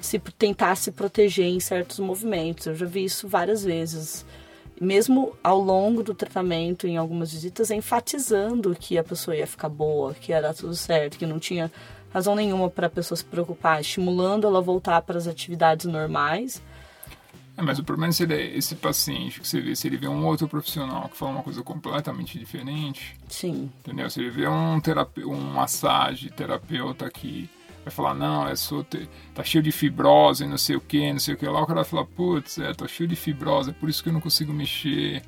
se 0.00 0.18
tentar 0.18 0.76
se 0.76 0.92
proteger 0.92 1.46
em 1.46 1.60
certos 1.60 1.98
movimentos. 1.98 2.66
Eu 2.66 2.74
já 2.74 2.86
vi 2.86 3.04
isso 3.04 3.28
várias 3.28 3.64
vezes. 3.64 4.24
Mesmo 4.80 5.36
ao 5.42 5.58
longo 5.60 6.02
do 6.02 6.14
tratamento, 6.14 6.86
em 6.86 6.96
algumas 6.96 7.32
visitas, 7.32 7.70
enfatizando 7.70 8.76
que 8.78 8.96
a 8.96 9.02
pessoa 9.04 9.36
ia 9.36 9.46
ficar 9.46 9.68
boa, 9.68 10.14
que 10.14 10.32
ia 10.32 10.40
dar 10.40 10.54
tudo 10.54 10.74
certo, 10.74 11.18
que 11.18 11.26
não 11.26 11.38
tinha 11.38 11.70
razão 12.12 12.34
nenhuma 12.34 12.70
para 12.70 12.86
a 12.86 12.90
pessoa 12.90 13.16
se 13.16 13.24
preocupar, 13.24 13.80
estimulando 13.80 14.46
ela 14.46 14.58
a 14.58 14.62
voltar 14.62 15.02
para 15.02 15.18
as 15.18 15.26
atividades 15.26 15.86
normais. 15.86 16.62
É, 17.56 17.62
mas 17.62 17.78
o 17.80 17.84
problema 17.84 18.10
é 18.10 18.12
se 18.12 18.22
ele- 18.22 18.56
esse 18.56 18.76
paciente, 18.76 19.40
que 19.40 19.48
você 19.48 19.60
vê, 19.60 19.74
se 19.74 19.88
ele 19.88 19.96
vê 19.96 20.06
um 20.06 20.24
outro 20.24 20.46
profissional 20.46 21.08
que 21.08 21.16
fala 21.16 21.32
uma 21.32 21.42
coisa 21.42 21.60
completamente 21.62 22.38
diferente, 22.38 23.16
Sim, 23.28 23.68
entendeu? 23.80 24.08
Se 24.08 24.20
ele 24.20 24.30
vê 24.30 24.46
um, 24.46 24.80
terape, 24.80 25.24
um 25.24 25.40
massage 25.40 26.30
terapeuta 26.30 27.10
que 27.10 27.50
vai 27.88 27.90
falar, 27.90 28.14
não, 28.14 28.48
é 28.48 28.54
só 28.54 28.84
tá 29.34 29.42
cheio 29.42 29.62
de 29.62 29.72
fibrose, 29.72 30.46
não 30.46 30.58
sei 30.58 30.76
o 30.76 30.80
que, 30.80 31.12
não 31.12 31.18
sei 31.18 31.34
o 31.34 31.36
que 31.36 31.46
lá, 31.46 31.60
o 31.62 31.66
cara 31.66 31.80
vai 31.82 31.84
falar, 31.84 32.04
putz, 32.04 32.58
é, 32.58 32.72
tô 32.72 32.86
cheio 32.86 33.08
de 33.08 33.16
fibrose, 33.16 33.70
é 33.70 33.72
por 33.72 33.88
isso 33.88 34.02
que 34.02 34.08
eu 34.08 34.12
não 34.12 34.20
consigo 34.20 34.52
mexer. 34.52 35.22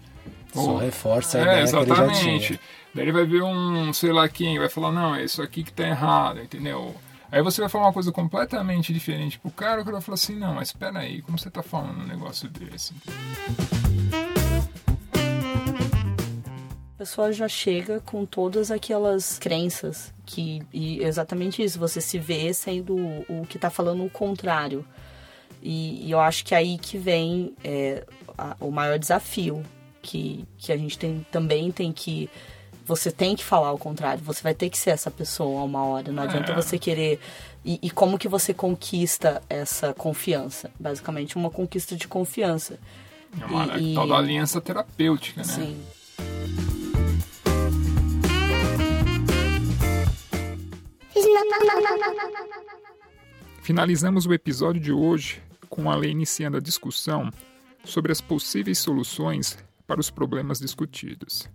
Só 0.52 0.60
Ou- 0.60 0.78
reforça 0.78 1.38
a 1.38 1.40
é, 1.42 1.56
que 1.56 1.62
exatamente. 1.62 2.20
tinha. 2.46 2.60
Daí 2.94 3.04
ele 3.04 3.12
vai 3.12 3.24
ver 3.24 3.42
um, 3.42 3.92
sei 3.92 4.12
lá 4.12 4.28
quem, 4.28 4.58
vai 4.58 4.68
falar, 4.68 4.90
não, 4.92 5.14
é 5.14 5.24
isso 5.24 5.40
aqui 5.42 5.62
que 5.62 5.72
tá 5.72 5.86
errado, 5.86 6.40
entendeu? 6.40 6.94
Aí 7.32 7.40
você 7.42 7.60
vai 7.60 7.70
falar 7.70 7.86
uma 7.86 7.92
coisa 7.92 8.10
completamente 8.10 8.92
diferente 8.92 9.38
pro 9.38 9.50
cara, 9.52 9.80
o 9.80 9.84
cara 9.84 9.98
vai 9.98 10.02
falar 10.02 10.14
assim, 10.16 10.34
não, 10.34 10.54
mas 10.54 10.68
espera 10.68 10.98
aí, 10.98 11.22
como 11.22 11.38
você 11.38 11.48
tá 11.48 11.62
falando 11.62 12.00
um 12.02 12.06
negócio 12.06 12.48
desse? 12.48 12.92
Pessoa 17.00 17.32
já 17.32 17.48
chega 17.48 17.98
com 18.00 18.26
todas 18.26 18.70
aquelas 18.70 19.38
crenças 19.38 20.12
que 20.26 20.60
e 20.70 21.02
exatamente 21.02 21.62
isso, 21.62 21.78
você 21.78 21.98
se 21.98 22.18
vê 22.18 22.52
sendo 22.52 22.94
o, 22.94 23.24
o 23.40 23.46
que 23.46 23.56
está 23.56 23.70
falando 23.70 24.04
o 24.04 24.10
contrário. 24.10 24.84
E, 25.62 26.06
e 26.06 26.10
eu 26.10 26.20
acho 26.20 26.44
que 26.44 26.54
é 26.54 26.58
aí 26.58 26.76
que 26.76 26.98
vem 26.98 27.54
é, 27.64 28.04
a- 28.36 28.54
o 28.60 28.70
maior 28.70 28.98
desafio 28.98 29.62
que, 30.02 30.44
que 30.58 30.70
a 30.72 30.76
gente 30.76 30.98
tem, 30.98 31.24
também 31.30 31.70
tem 31.72 31.90
que 31.90 32.28
você 32.86 33.10
tem 33.10 33.34
que 33.34 33.44
falar 33.44 33.72
o 33.72 33.78
contrário, 33.78 34.22
você 34.22 34.42
vai 34.42 34.52
ter 34.54 34.68
que 34.68 34.76
ser 34.76 34.90
essa 34.90 35.10
pessoa 35.10 35.62
uma 35.62 35.82
hora, 35.84 36.12
não 36.12 36.22
adianta 36.22 36.52
É. 36.52 36.54
você 36.54 36.78
querer 36.78 37.18
e, 37.64 37.78
e 37.82 37.90
como 37.90 38.18
que 38.18 38.28
você 38.28 38.52
conquista 38.52 39.40
essa 39.48 39.94
confiança? 39.94 40.70
Basicamente 40.78 41.34
uma 41.36 41.48
conquista 41.50 41.96
de 41.96 42.06
confiança. 42.06 42.78
É 43.40 43.44
uma 43.46 43.78
E- 43.78 43.92
e- 43.92 43.94
tal 43.94 44.06
da 44.06 44.18
aliança 44.18 44.60
terapêutica, 44.60 45.40
né? 45.40 45.44
Sim. 45.44 45.80
Finalizamos 53.62 54.26
o 54.26 54.34
episódio 54.34 54.80
de 54.80 54.92
hoje 54.92 55.42
com 55.68 55.90
a 55.90 55.96
lei 55.96 56.10
iniciando 56.10 56.56
a 56.56 56.60
discussão 56.60 57.30
sobre 57.84 58.12
as 58.12 58.20
possíveis 58.20 58.78
soluções 58.78 59.58
para 59.86 60.00
os 60.00 60.10
problemas 60.10 60.58
discutidos. 60.58 61.48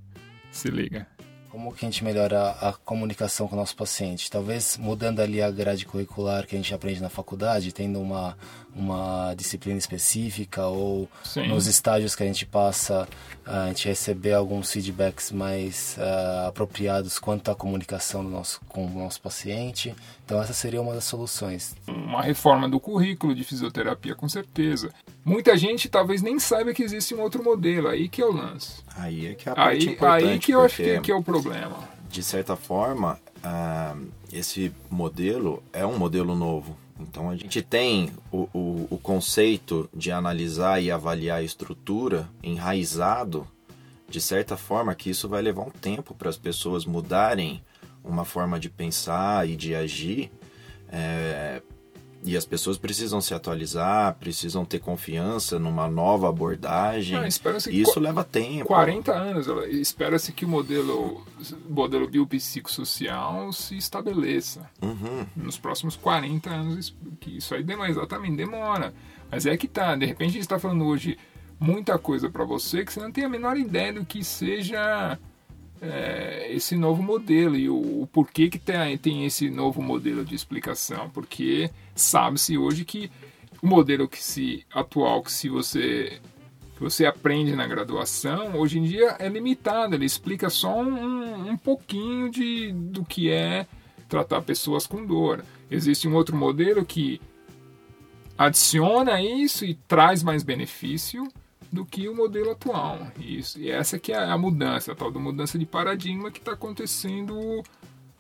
Se 0.51 0.69
liga. 0.69 1.14
Como 1.55 1.73
que 1.73 1.85
a 1.85 1.89
gente 1.89 2.03
melhora 2.03 2.49
a 2.59 2.73
comunicação 2.73 3.47
com 3.47 3.55
o 3.55 3.57
nosso 3.57 3.77
paciente? 3.77 4.29
Talvez 4.29 4.77
mudando 4.77 5.21
ali 5.21 5.41
a 5.41 5.49
grade 5.49 5.85
curricular 5.85 6.45
que 6.45 6.53
a 6.53 6.57
gente 6.57 6.73
aprende 6.73 7.01
na 7.01 7.07
faculdade, 7.07 7.71
tendo 7.71 7.97
uma, 8.01 8.37
uma 8.75 9.33
disciplina 9.35 9.77
específica 9.77 10.67
ou 10.67 11.07
Sim. 11.23 11.47
nos 11.47 11.65
estágios 11.65 12.13
que 12.13 12.23
a 12.23 12.25
gente 12.25 12.45
passa, 12.45 13.07
a 13.45 13.67
gente 13.67 13.87
receber 13.87 14.33
alguns 14.33 14.69
feedbacks 14.69 15.31
mais 15.31 15.95
ah, 15.97 16.47
apropriados 16.49 17.19
quanto 17.19 17.49
à 17.49 17.55
comunicação 17.55 18.21
do 18.21 18.29
nosso, 18.29 18.59
com 18.67 18.85
o 18.85 18.89
nosso 18.89 19.21
paciente. 19.21 19.95
Então 20.25 20.41
essa 20.41 20.51
seria 20.51 20.81
uma 20.81 20.93
das 20.93 21.05
soluções. 21.05 21.73
Uma 21.87 22.21
reforma 22.21 22.67
do 22.67 22.81
currículo 22.81 23.33
de 23.33 23.45
fisioterapia, 23.45 24.13
com 24.13 24.27
certeza. 24.27 24.91
Muita 25.23 25.55
gente 25.55 25.87
talvez 25.87 26.21
nem 26.21 26.37
saiba 26.37 26.73
que 26.73 26.83
existe 26.83 27.15
um 27.15 27.21
outro 27.21 27.41
modelo, 27.41 27.87
aí 27.87 28.09
que 28.09 28.21
é 28.21 28.25
o 28.25 28.33
lance. 28.33 28.83
Aí 28.95 29.27
é 29.27 29.33
que 29.33 29.49
é 29.49 29.51
a 29.51 29.55
parte 29.55 29.87
Aí, 29.87 29.93
importante. 29.93 30.25
aí 30.25 30.39
que 30.39 30.51
eu 30.51 30.61
acho 30.61 30.75
que, 30.77 31.11
é 31.11 31.15
o 31.15 31.23
problema. 31.23 31.77
De 32.09 32.23
certa 32.23 32.55
forma, 32.55 33.19
ah, 33.43 33.95
esse 34.31 34.71
modelo 34.89 35.61
é 35.73 35.85
um 35.85 35.97
modelo 35.97 36.35
novo. 36.35 36.77
Então 36.99 37.29
a 37.29 37.35
gente 37.35 37.61
tem 37.61 38.11
o, 38.31 38.47
o, 38.53 38.87
o 38.91 38.97
conceito 38.97 39.89
de 39.93 40.11
analisar 40.11 40.81
e 40.81 40.89
avaliar 40.89 41.39
a 41.39 41.43
estrutura 41.43 42.29
enraizado, 42.41 43.45
de 44.07 44.21
certa 44.21 44.55
forma 44.55 44.95
que 44.95 45.09
isso 45.09 45.27
vai 45.27 45.41
levar 45.41 45.63
um 45.63 45.71
tempo 45.71 46.13
para 46.15 46.29
as 46.29 46.37
pessoas 46.37 46.85
mudarem 46.85 47.61
uma 48.03 48.23
forma 48.23 48.59
de 48.59 48.69
pensar 48.69 49.49
e 49.49 49.55
de 49.55 49.75
agir. 49.75 50.31
é, 50.89 51.61
e 52.25 52.35
as 52.35 52.45
pessoas 52.45 52.77
precisam 52.77 53.21
se 53.21 53.33
atualizar, 53.33 54.15
precisam 54.19 54.65
ter 54.65 54.79
confiança 54.79 55.57
numa 55.59 55.87
nova 55.87 56.27
abordagem. 56.29 57.15
Ah, 57.17 57.27
que 57.63 57.69
e 57.69 57.81
isso 57.81 57.99
leva 57.99 58.23
tempo. 58.23 58.65
40 58.65 59.11
anos, 59.13 59.47
espera-se 59.71 60.31
que 60.31 60.43
o 60.45 60.47
modelo, 60.47 61.23
modelo 61.69 62.07
biopsicossocial 62.07 63.51
se 63.53 63.77
estabeleça. 63.77 64.69
Uhum. 64.81 65.25
nos 65.35 65.57
próximos 65.57 65.95
40 65.95 66.49
anos, 66.49 66.77
isso- 66.77 66.95
que 67.19 67.37
isso 67.37 67.53
aí 67.53 67.63
demora, 67.63 67.89
exatamente, 67.89 68.35
demora. 68.37 68.93
Mas 69.31 69.45
é 69.45 69.55
que 69.57 69.67
tá, 69.67 69.95
de 69.95 70.05
repente 70.05 70.29
a 70.29 70.33
gente 70.33 70.41
está 70.41 70.59
falando 70.59 70.85
hoje 70.85 71.17
muita 71.59 71.97
coisa 71.97 72.29
para 72.29 72.43
você 72.45 72.83
que 72.85 72.91
você 72.93 72.99
não 72.99 73.11
tem 73.11 73.23
a 73.23 73.29
menor 73.29 73.57
ideia 73.57 73.93
do 73.93 74.05
que 74.05 74.23
seja 74.23 75.17
é, 75.81 76.47
esse 76.51 76.75
novo 76.75 77.03
modelo 77.03 77.55
e 77.55 77.69
o, 77.69 78.01
o 78.03 78.07
porquê 78.11 78.49
que 78.49 78.59
tem, 78.59 78.97
tem 78.97 79.25
esse 79.25 79.49
novo 79.49 79.81
modelo 79.81 80.23
de 80.23 80.35
explicação. 80.35 81.09
Porque 81.09 81.69
sabe-se 81.93 82.57
hoje 82.57 82.85
que 82.85 83.11
o 83.61 83.67
modelo 83.67 84.07
que 84.07 84.21
se 84.23 84.65
atual, 84.73 85.23
que 85.23 85.31
se 85.31 85.49
você 85.49 86.19
que 86.75 86.81
você 86.83 87.05
aprende 87.05 87.55
na 87.55 87.65
graduação, 87.65 88.57
hoje 88.57 88.79
em 88.79 88.83
dia 88.83 89.15
é 89.17 89.29
limitado, 89.29 89.95
ele 89.95 90.03
explica 90.03 90.49
só 90.49 90.77
um, 90.77 91.51
um 91.51 91.55
pouquinho 91.55 92.29
de, 92.29 92.73
do 92.73 93.05
que 93.05 93.31
é 93.31 93.65
tratar 94.09 94.41
pessoas 94.41 94.85
com 94.85 95.05
dor. 95.05 95.41
Existe 95.71 96.05
um 96.05 96.13
outro 96.15 96.35
modelo 96.35 96.85
que 96.85 97.21
adiciona 98.37 99.21
isso 99.21 99.63
e 99.63 99.73
traz 99.87 100.21
mais 100.21 100.43
benefício 100.43 101.25
do 101.75 101.85
que 101.85 102.07
o 102.07 102.15
modelo 102.15 102.51
atual. 102.51 103.11
Isso, 103.19 103.59
e 103.59 103.69
essa 103.69 103.99
que 103.99 104.13
é 104.13 104.17
a 104.17 104.37
mudança, 104.37 104.93
a 104.93 104.95
tal 104.95 105.11
da 105.11 105.19
mudança 105.19 105.59
de 105.59 105.65
paradigma 105.65 106.31
que 106.31 106.39
está 106.39 106.53
acontecendo 106.53 107.61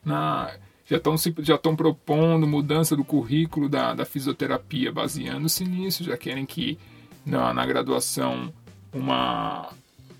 na 0.03 0.51
já 0.85 0.97
estão 0.97 1.15
já 1.39 1.55
estão 1.55 1.75
propondo 1.75 2.45
mudança 2.45 2.95
do 2.95 3.03
currículo 3.03 3.67
da, 3.69 3.93
da 3.95 4.05
fisioterapia 4.05 4.91
baseando-se 4.91 5.63
nisso, 5.63 6.03
já 6.03 6.17
querem 6.17 6.45
que 6.45 6.77
na, 7.25 7.53
na 7.53 7.65
graduação 7.65 8.53
uma 8.93 9.69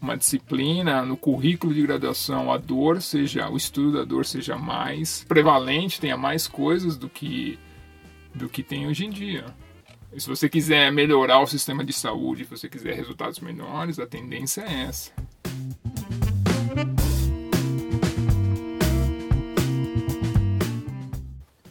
uma 0.02 0.16
disciplina 0.16 1.04
no 1.04 1.18
currículo 1.18 1.74
de 1.74 1.82
graduação 1.82 2.52
a 2.52 2.58
dor 2.58 3.02
seja 3.02 3.50
o 3.50 3.58
estudo 3.58 3.98
da 3.98 4.04
dor 4.06 4.26
seja 4.26 4.56
mais 4.58 5.26
prevalente, 5.28 6.00
tenha 6.00 6.16
mais 6.16 6.48
coisas 6.48 6.98
do 6.98 7.10
que 7.10 7.60
do 8.34 8.48
que 8.48 8.64
tem 8.64 8.88
hoje 8.88 9.06
em 9.06 9.10
dia. 9.10 9.46
E 10.14 10.20
se 10.22 10.28
você 10.28 10.48
quiser 10.48 10.92
melhorar 10.92 11.40
o 11.40 11.48
sistema 11.48 11.84
de 11.84 11.92
saúde, 11.92 12.46
se 12.46 12.50
você 12.50 12.70
quiser 12.70 12.96
resultados 12.96 13.40
melhores, 13.40 14.00
a 14.00 14.08
tendência 14.08 14.62
é 14.62 14.84
essa. 14.84 15.12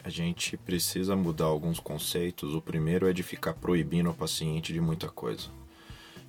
A 0.03 0.09
gente 0.09 0.55
precisa 0.57 1.15
mudar 1.15 1.45
alguns 1.45 1.79
conceitos. 1.79 2.53
O 2.53 2.61
primeiro 2.61 3.09
é 3.09 3.13
de 3.13 3.23
ficar 3.23 3.53
proibindo 3.53 4.09
o 4.09 4.13
paciente 4.13 4.71
de 4.71 4.79
muita 4.79 5.07
coisa. 5.07 5.49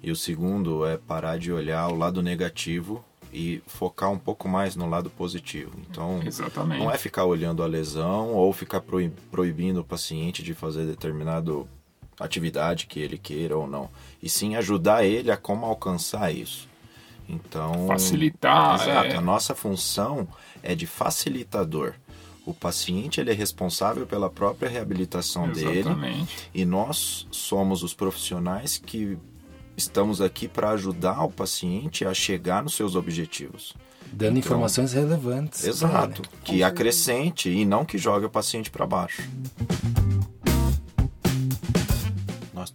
E 0.03 0.11
o 0.11 0.17
segundo 0.17 0.87
é 0.87 0.97
parar 0.97 1.39
de 1.39 1.53
olhar 1.53 1.89
o 1.89 1.97
lado 1.97 2.23
negativo 2.23 3.05
e 3.33 3.63
focar 3.67 4.11
um 4.11 4.19
pouco 4.19 4.49
mais 4.49 4.77
no 4.77 4.89
lado 4.89 5.11
positivo. 5.11 5.73
Então, 5.91 6.23
Exatamente. 6.25 6.79
não 6.79 6.91
é 6.91 6.97
ficar 6.97 7.25
olhando 7.25 7.63
a 7.63 7.67
lesão 7.67 8.33
ou 8.33 8.53
ficar 8.53 8.83
proibindo 9.31 9.81
o 9.81 9.85
paciente 9.85 10.43
de 10.43 10.55
fazer 10.55 10.87
determinado 10.87 11.69
atividade 12.19 12.87
que 12.87 13.01
ele 13.01 13.19
queira 13.19 13.57
ou 13.57 13.67
não, 13.67 13.91
e 14.23 14.29
sim 14.29 14.57
ajudar 14.57 15.05
ele 15.05 15.31
a 15.31 15.37
como 15.37 15.67
alcançar 15.67 16.33
isso. 16.35 16.69
Então, 17.29 17.87
facilitar. 17.87 18.81
Exato, 18.81 19.09
é... 19.09 19.17
a 19.17 19.21
nossa 19.21 19.55
função 19.55 20.27
é 20.63 20.75
de 20.75 20.87
facilitador. 20.87 21.95
O 22.45 22.55
paciente 22.55 23.21
ele 23.21 23.31
é 23.33 23.35
responsável 23.35 24.07
pela 24.07 24.31
própria 24.31 24.69
reabilitação 24.69 25.51
Exatamente. 25.51 25.85
dele 25.85 26.27
e 26.55 26.65
nós 26.65 27.27
somos 27.33 27.83
os 27.83 27.93
profissionais 27.93 28.79
que 28.79 29.19
estamos 29.77 30.21
aqui 30.21 30.47
para 30.47 30.71
ajudar 30.71 31.25
o 31.25 31.31
paciente 31.31 32.05
a 32.05 32.15
chegar 32.15 32.63
nos 32.63 32.75
seus 32.75 32.95
objetivos. 32.95 33.75
Dando 34.13 34.39
então, 34.39 34.39
informações 34.39 34.93
relevantes. 34.93 35.65
Exato, 35.65 36.23
que 36.45 36.63
acrescente 36.63 37.51
e 37.51 37.65
não 37.65 37.85
que 37.85 37.99
jogue 37.99 38.27
o 38.27 38.31
paciente 38.31 38.71
para 38.71 38.87
baixo 38.87 39.29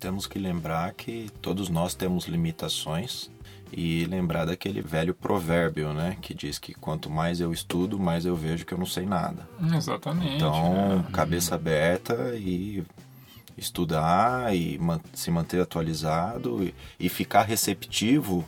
temos 0.01 0.25
que 0.25 0.39
lembrar 0.39 0.91
que 0.93 1.29
todos 1.43 1.69
nós 1.69 1.93
temos 1.93 2.25
limitações 2.25 3.29
e 3.71 4.03
lembrar 4.05 4.45
daquele 4.45 4.81
velho 4.81 5.13
provérbio, 5.13 5.93
né, 5.93 6.17
que 6.19 6.33
diz 6.33 6.57
que 6.57 6.73
quanto 6.73 7.09
mais 7.09 7.39
eu 7.39 7.53
estudo, 7.53 7.99
mais 7.99 8.25
eu 8.25 8.35
vejo 8.35 8.65
que 8.65 8.73
eu 8.73 8.77
não 8.79 8.85
sei 8.85 9.05
nada. 9.05 9.47
Exatamente. 9.73 10.35
Então, 10.35 11.05
é. 11.07 11.11
cabeça 11.11 11.53
aberta 11.53 12.35
e 12.35 12.83
estudar 13.55 14.53
e 14.55 14.79
se 15.13 15.29
manter 15.29 15.61
atualizado 15.61 16.63
e, 16.63 16.73
e 16.99 17.07
ficar 17.07 17.43
receptivo 17.43 18.43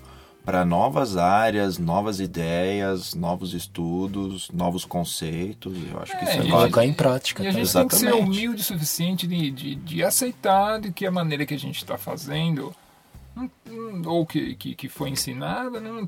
para 0.45 0.65
novas 0.65 1.15
áreas, 1.15 1.77
novas 1.77 2.19
ideias, 2.19 3.13
novos 3.13 3.53
estudos, 3.53 4.49
novos 4.51 4.83
conceitos. 4.83 5.73
Eu 5.89 5.99
acho 5.99 6.11
que 6.11 6.25
é, 6.25 6.39
isso 6.39 6.47
é 6.47 6.49
colocar 6.49 6.85
em 6.85 6.93
prática. 6.93 7.43
E 7.43 7.47
a 7.47 7.51
gente 7.51 7.61
Exatamente. 7.61 8.01
tem 8.01 8.11
que 8.11 8.17
ser 8.17 8.23
humilde 8.23 8.61
o 8.61 8.65
suficiente 8.65 9.25
de, 9.25 9.51
de, 9.51 9.75
de 9.75 10.03
aceitar 10.03 10.81
de 10.81 10.91
que 10.91 11.05
a 11.05 11.11
maneira 11.11 11.45
que 11.45 11.53
a 11.53 11.59
gente 11.59 11.77
está 11.77 11.97
fazendo 11.97 12.75
ou 14.05 14.25
que, 14.25 14.55
que, 14.55 14.75
que 14.75 14.89
foi 14.89 15.09
ensinada 15.09 15.79
não 15.79 16.07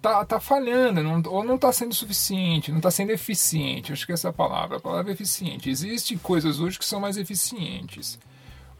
tá, 0.00 0.24
tá 0.24 0.40
falhando, 0.40 1.02
não, 1.02 1.22
ou 1.26 1.44
não 1.44 1.56
está 1.56 1.72
sendo 1.72 1.94
suficiente, 1.94 2.70
não 2.70 2.78
está 2.78 2.90
sendo 2.90 3.10
eficiente. 3.10 3.92
Acho 3.92 4.06
que 4.06 4.12
essa 4.12 4.28
é 4.28 4.30
a 4.30 4.32
palavra, 4.32 4.78
a 4.78 4.80
palavra 4.80 5.10
é 5.10 5.14
eficiente. 5.14 5.68
Existem 5.68 6.16
coisas 6.16 6.58
hoje 6.58 6.78
que 6.78 6.84
são 6.84 7.00
mais 7.00 7.16
eficientes. 7.16 8.18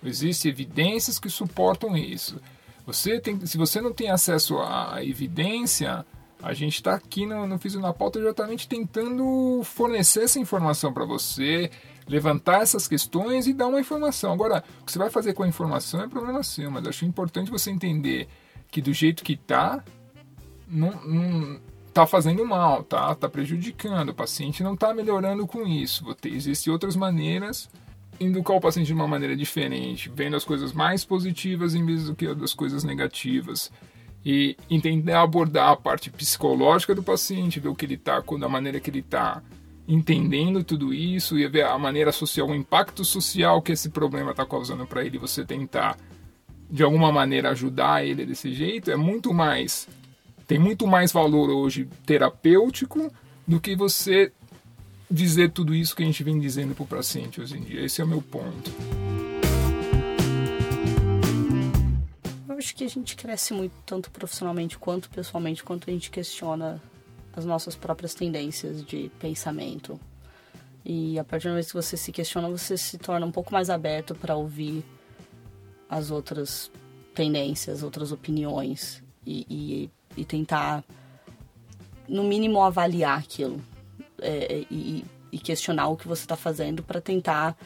Existem 0.02 0.50
evidências 0.50 1.18
que 1.18 1.28
suportam 1.28 1.96
isso. 1.96 2.40
Você 2.86 3.20
tem, 3.20 3.44
se 3.44 3.58
você 3.58 3.80
não 3.80 3.92
tem 3.92 4.10
acesso 4.10 4.58
à 4.58 5.04
evidência, 5.04 6.06
a 6.40 6.54
gente 6.54 6.76
está 6.76 6.94
aqui 6.94 7.26
no, 7.26 7.46
no 7.46 7.58
Físio 7.58 7.80
na 7.80 7.92
Pauta 7.92 8.20
exatamente 8.20 8.68
tentando 8.68 9.60
fornecer 9.64 10.22
essa 10.22 10.38
informação 10.38 10.92
para 10.92 11.04
você, 11.04 11.68
levantar 12.06 12.62
essas 12.62 12.86
questões 12.86 13.48
e 13.48 13.52
dar 13.52 13.66
uma 13.66 13.80
informação. 13.80 14.32
Agora, 14.32 14.62
o 14.80 14.84
que 14.84 14.92
você 14.92 14.98
vai 14.98 15.10
fazer 15.10 15.34
com 15.34 15.42
a 15.42 15.48
informação 15.48 16.00
é 16.00 16.08
problema 16.08 16.44
seu, 16.44 16.70
mas 16.70 16.86
acho 16.86 17.04
importante 17.04 17.50
você 17.50 17.70
entender 17.70 18.28
que 18.70 18.80
do 18.80 18.92
jeito 18.92 19.24
que 19.24 19.32
está, 19.32 19.82
não, 20.68 20.92
não 21.04 21.60
tá 21.92 22.06
fazendo 22.06 22.44
mal, 22.46 22.84
tá? 22.84 23.14
Tá 23.16 23.28
prejudicando. 23.28 24.10
O 24.10 24.14
paciente 24.14 24.62
não 24.62 24.74
está 24.74 24.94
melhorando 24.94 25.46
com 25.46 25.66
isso. 25.66 26.04
Existem 26.24 26.72
outras 26.72 26.94
maneiras 26.94 27.68
educar 28.18 28.54
o 28.54 28.60
paciente 28.60 28.86
de 28.86 28.92
uma 28.92 29.06
maneira 29.06 29.36
diferente, 29.36 30.10
vendo 30.14 30.36
as 30.36 30.44
coisas 30.44 30.72
mais 30.72 31.04
positivas 31.04 31.74
em 31.74 31.84
vez 31.84 32.04
do 32.04 32.14
que 32.14 32.26
as 32.26 32.54
coisas 32.54 32.84
negativas. 32.84 33.70
E 34.24 34.56
entender 34.68 35.12
abordar 35.12 35.70
a 35.70 35.76
parte 35.76 36.10
psicológica 36.10 36.94
do 36.94 37.02
paciente, 37.02 37.60
ver 37.60 37.68
o 37.68 37.74
que 37.74 37.86
ele 37.86 37.94
está, 37.94 38.20
da 38.20 38.48
maneira 38.48 38.80
que 38.80 38.90
ele 38.90 38.98
está 38.98 39.40
entendendo 39.86 40.64
tudo 40.64 40.92
isso 40.92 41.38
e 41.38 41.46
ver 41.46 41.64
a 41.64 41.78
maneira 41.78 42.10
social, 42.10 42.48
o 42.48 42.54
impacto 42.54 43.04
social 43.04 43.62
que 43.62 43.72
esse 43.72 43.90
problema 43.90 44.32
está 44.32 44.44
causando 44.44 44.86
para 44.86 45.04
ele, 45.04 45.16
você 45.16 45.44
tentar 45.44 45.96
de 46.68 46.82
alguma 46.82 47.12
maneira 47.12 47.50
ajudar 47.50 48.04
ele 48.04 48.26
desse 48.26 48.52
jeito, 48.52 48.90
é 48.90 48.96
muito 48.96 49.32
mais 49.32 49.86
tem 50.46 50.58
muito 50.58 50.86
mais 50.86 51.12
valor 51.12 51.50
hoje 51.50 51.88
terapêutico 52.04 53.12
do 53.46 53.60
que 53.60 53.74
você 53.74 54.32
dizer 55.10 55.52
tudo 55.52 55.74
isso 55.74 55.94
que 55.94 56.02
a 56.02 56.06
gente 56.06 56.22
vem 56.22 56.38
dizendo 56.38 56.74
para 56.74 56.84
o 56.84 56.86
paciente 56.86 57.40
hoje 57.40 57.56
em 57.56 57.62
dia. 57.62 57.84
Esse 57.84 58.00
é 58.00 58.04
o 58.04 58.08
meu 58.08 58.20
ponto. 58.20 58.70
Eu 62.48 62.58
acho 62.58 62.74
que 62.74 62.84
a 62.84 62.88
gente 62.88 63.16
cresce 63.16 63.52
muito, 63.52 63.74
tanto 63.84 64.10
profissionalmente 64.10 64.78
quanto 64.78 65.08
pessoalmente, 65.10 65.62
quanto 65.62 65.88
a 65.88 65.92
gente 65.92 66.10
questiona 66.10 66.82
as 67.34 67.44
nossas 67.44 67.76
próprias 67.76 68.14
tendências 68.14 68.84
de 68.84 69.10
pensamento. 69.20 70.00
E 70.84 71.18
a 71.18 71.24
partir 71.24 71.48
do 71.48 71.50
momento 71.50 71.66
que 71.66 71.74
você 71.74 71.96
se 71.96 72.10
questiona, 72.12 72.48
você 72.48 72.76
se 72.76 72.96
torna 72.98 73.26
um 73.26 73.32
pouco 73.32 73.52
mais 73.52 73.70
aberto 73.70 74.14
para 74.14 74.36
ouvir 74.36 74.84
as 75.88 76.10
outras 76.10 76.70
tendências, 77.14 77.82
outras 77.82 78.12
opiniões 78.12 79.02
e, 79.24 79.46
e, 79.48 80.20
e 80.20 80.24
tentar, 80.24 80.84
no 82.08 82.24
mínimo, 82.24 82.62
avaliar 82.62 83.18
aquilo 83.18 83.60
é, 84.26 84.64
e, 84.70 85.04
e, 85.30 85.38
questionar 85.38 85.88
o 85.88 85.96
que 85.96 86.08
você 86.08 86.22
está 86.22 86.36
fazendo 86.36 86.82
para 86.82 87.00
tentar. 87.00 87.56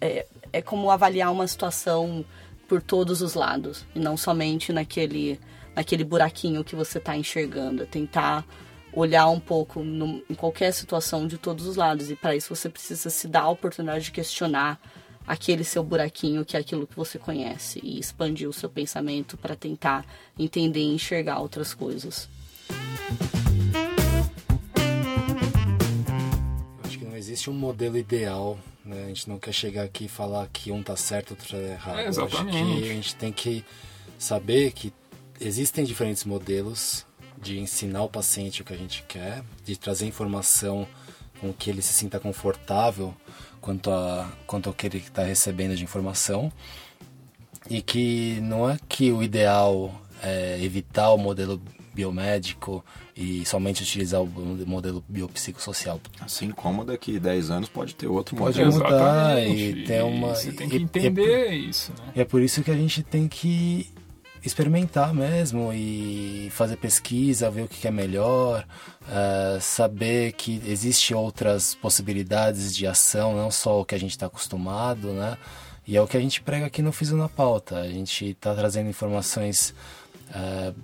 É, 0.00 0.26
é 0.52 0.62
como 0.62 0.90
avaliar 0.90 1.32
uma 1.32 1.46
situação 1.46 2.24
por 2.68 2.80
todos 2.80 3.20
os 3.20 3.34
lados 3.34 3.84
e 3.94 3.98
não 3.98 4.16
somente 4.16 4.72
naquele, 4.72 5.38
naquele 5.74 6.04
buraquinho 6.04 6.64
que 6.64 6.76
você 6.76 6.98
está 6.98 7.16
enxergando. 7.16 7.82
É 7.82 7.86
tentar 7.86 8.44
olhar 8.92 9.28
um 9.28 9.40
pouco 9.40 9.82
no, 9.82 10.22
em 10.30 10.34
qualquer 10.34 10.72
situação 10.72 11.26
de 11.26 11.36
todos 11.36 11.66
os 11.66 11.76
lados 11.76 12.10
e 12.10 12.16
para 12.16 12.36
isso 12.36 12.54
você 12.54 12.68
precisa 12.68 13.10
se 13.10 13.26
dar 13.26 13.42
a 13.42 13.48
oportunidade 13.48 14.04
de 14.04 14.12
questionar 14.12 14.80
aquele 15.26 15.64
seu 15.64 15.82
buraquinho 15.82 16.44
que 16.44 16.56
é 16.56 16.60
aquilo 16.60 16.86
que 16.86 16.96
você 16.96 17.18
conhece 17.18 17.80
e 17.82 17.98
expandir 17.98 18.48
o 18.48 18.52
seu 18.52 18.68
pensamento 18.68 19.36
para 19.36 19.56
tentar 19.56 20.04
entender 20.38 20.80
e 20.80 20.94
enxergar 20.94 21.40
outras 21.40 21.74
coisas. 21.74 22.28
Existe 27.34 27.50
um 27.50 27.54
modelo 27.54 27.98
ideal, 27.98 28.58
né? 28.84 29.04
A 29.04 29.08
gente 29.08 29.28
não 29.28 29.38
quer 29.38 29.52
chegar 29.52 29.82
aqui 29.82 30.04
e 30.04 30.08
falar 30.08 30.48
que 30.52 30.70
um 30.70 30.82
tá 30.82 30.96
certo, 30.96 31.32
outro 31.32 31.48
tá 31.48 31.58
errado. 31.58 31.98
É, 31.98 32.06
exatamente. 32.06 32.56
acho 32.56 32.66
que 32.66 32.84
a 32.84 32.94
gente 32.94 33.16
tem 33.16 33.32
que 33.32 33.64
saber 34.16 34.72
que 34.72 34.92
existem 35.40 35.84
diferentes 35.84 36.24
modelos 36.24 37.04
de 37.36 37.58
ensinar 37.58 38.04
o 38.04 38.08
paciente 38.08 38.62
o 38.62 38.64
que 38.64 38.72
a 38.72 38.76
gente 38.76 39.02
quer, 39.02 39.42
de 39.64 39.76
trazer 39.76 40.06
informação 40.06 40.86
com 41.40 41.52
que 41.52 41.68
ele 41.68 41.82
se 41.82 41.92
sinta 41.92 42.20
confortável 42.20 43.14
quanto, 43.60 43.90
a, 43.90 44.32
quanto 44.46 44.68
ao 44.68 44.74
que 44.74 44.86
ele 44.86 44.98
está 44.98 45.24
recebendo 45.24 45.76
de 45.76 45.82
informação. 45.82 46.52
E 47.68 47.82
que 47.82 48.38
não 48.42 48.70
é 48.70 48.78
que 48.88 49.10
o 49.10 49.22
ideal 49.22 49.92
é, 50.22 50.58
evitar 50.62 51.10
o 51.10 51.18
modelo 51.18 51.60
biomédico 51.94 52.84
e 53.16 53.44
somente 53.44 53.82
utilizar 53.82 54.20
o 54.20 54.26
modelo 54.66 55.04
biopsicossocial. 55.08 56.00
Assim 56.20 56.50
como 56.50 56.84
daqui 56.84 57.18
10 57.18 57.50
anos 57.50 57.68
pode 57.68 57.94
ter 57.94 58.08
outro 58.08 58.36
pode 58.36 58.58
modelo. 58.58 58.80
Pode 58.80 58.92
mudar 58.92 59.46
e 59.46 59.84
ter 59.84 60.02
uma... 60.02 60.34
Você 60.34 60.52
tem 60.52 60.68
que 60.68 60.76
entender 60.76 61.52
e, 61.52 61.68
isso, 61.68 61.92
né? 61.92 62.12
E 62.16 62.20
é 62.20 62.24
por 62.24 62.42
isso 62.42 62.62
que 62.62 62.70
a 62.70 62.76
gente 62.76 63.02
tem 63.02 63.28
que 63.28 63.92
experimentar 64.44 65.14
mesmo 65.14 65.72
e 65.72 66.48
fazer 66.50 66.76
pesquisa, 66.76 67.50
ver 67.50 67.62
o 67.62 67.68
que 67.68 67.88
é 67.88 67.90
melhor, 67.90 68.66
uh, 69.02 69.60
saber 69.60 70.32
que 70.32 70.60
existe 70.66 71.14
outras 71.14 71.74
possibilidades 71.74 72.74
de 72.76 72.86
ação, 72.86 73.34
não 73.34 73.50
só 73.50 73.80
o 73.80 73.84
que 73.84 73.94
a 73.94 73.98
gente 73.98 74.10
está 74.10 74.26
acostumado, 74.26 75.12
né? 75.12 75.38
E 75.86 75.96
é 75.96 76.02
o 76.02 76.06
que 76.06 76.16
a 76.16 76.20
gente 76.20 76.40
prega 76.42 76.66
aqui 76.66 76.82
no 76.82 76.92
Fiso 76.92 77.16
na 77.16 77.28
Pauta. 77.28 77.76
A 77.76 77.88
gente 77.88 78.30
está 78.30 78.54
trazendo 78.54 78.88
informações 78.88 79.74
uh, 80.30 80.74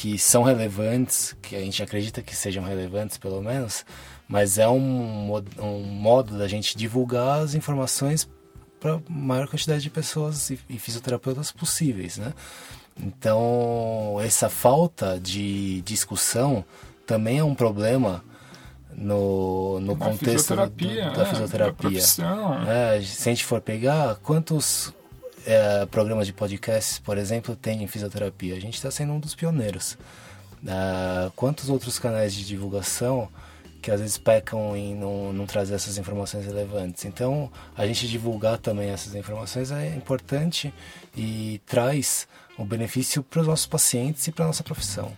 que 0.00 0.18
são 0.18 0.42
relevantes, 0.42 1.36
que 1.42 1.54
a 1.54 1.60
gente 1.60 1.82
acredita 1.82 2.22
que 2.22 2.34
sejam 2.34 2.64
relevantes 2.64 3.18
pelo 3.18 3.42
menos, 3.42 3.84
mas 4.26 4.56
é 4.56 4.66
um, 4.66 5.30
um 5.58 5.82
modo 5.82 6.38
da 6.38 6.48
gente 6.48 6.74
divulgar 6.74 7.40
as 7.40 7.54
informações 7.54 8.26
para 8.80 8.94
a 8.94 9.00
maior 9.10 9.46
quantidade 9.46 9.82
de 9.82 9.90
pessoas 9.90 10.48
e, 10.48 10.58
e 10.70 10.78
fisioterapeutas 10.78 11.52
possíveis, 11.52 12.16
né? 12.16 12.32
Então, 12.98 14.16
essa 14.24 14.48
falta 14.48 15.20
de 15.20 15.82
discussão 15.82 16.64
também 17.04 17.36
é 17.36 17.44
um 17.44 17.54
problema 17.54 18.24
no, 18.96 19.80
no 19.80 19.94
contexto 19.96 20.54
fisioterapia, 20.54 21.10
do, 21.10 21.16
da 21.16 21.22
é, 21.22 21.26
fisioterapia. 21.26 22.00
Da 22.16 22.72
é, 22.72 23.02
se 23.02 23.28
a 23.28 23.32
gente 23.32 23.44
for 23.44 23.60
pegar, 23.60 24.16
quantos 24.22 24.94
é, 25.46 25.86
programas 25.86 26.26
de 26.26 26.32
podcasts, 26.32 26.98
por 26.98 27.16
exemplo, 27.18 27.56
tem 27.56 27.82
em 27.82 27.86
fisioterapia? 27.86 28.54
A 28.54 28.60
gente 28.60 28.74
está 28.74 28.90
sendo 28.90 29.12
um 29.12 29.20
dos 29.20 29.34
pioneiros. 29.34 29.96
É, 30.66 31.30
quantos 31.34 31.68
outros 31.68 31.98
canais 31.98 32.34
de 32.34 32.44
divulgação 32.44 33.28
que 33.80 33.90
às 33.90 34.00
vezes 34.00 34.18
pecam 34.18 34.76
em 34.76 34.94
não, 34.94 35.32
não 35.32 35.46
trazer 35.46 35.74
essas 35.74 35.96
informações 35.98 36.44
relevantes? 36.44 37.04
Então, 37.04 37.50
a 37.76 37.86
gente 37.86 38.06
divulgar 38.08 38.58
também 38.58 38.90
essas 38.90 39.14
informações 39.14 39.70
é 39.70 39.94
importante 39.96 40.72
e 41.16 41.60
traz 41.66 42.28
o 42.58 42.62
um 42.62 42.66
benefício 42.66 43.22
para 43.22 43.40
os 43.40 43.46
nossos 43.46 43.66
pacientes 43.66 44.26
e 44.26 44.32
para 44.32 44.44
a 44.44 44.48
nossa 44.48 44.62
profissão. 44.62 45.16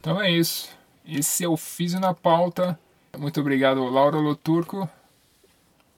Então 0.00 0.20
é 0.20 0.30
isso. 0.30 0.68
Esse 1.06 1.44
é 1.44 1.48
o 1.48 1.56
Físio 1.56 2.00
na 2.00 2.12
Pauta. 2.12 2.78
Muito 3.18 3.40
obrigado, 3.40 3.84
Laura 3.84 4.16
Loturco. 4.16 4.88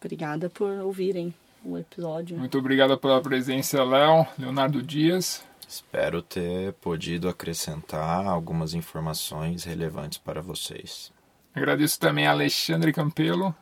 Obrigada 0.02 0.50
por 0.50 0.68
ouvirem 0.80 1.32
o 1.64 1.78
episódio. 1.78 2.36
Muito 2.36 2.58
obrigado 2.58 2.98
pela 2.98 3.22
presença, 3.22 3.84
Léo, 3.84 4.26
Leonardo 4.36 4.82
Dias. 4.82 5.44
Espero 5.68 6.20
ter 6.20 6.72
podido 6.74 7.28
acrescentar 7.28 8.26
algumas 8.26 8.74
informações 8.74 9.62
relevantes 9.62 10.18
para 10.18 10.42
vocês. 10.42 11.12
Agradeço 11.54 12.00
também 12.00 12.26
a 12.26 12.32
Alexandre 12.32 12.92
Campelo. 12.92 13.54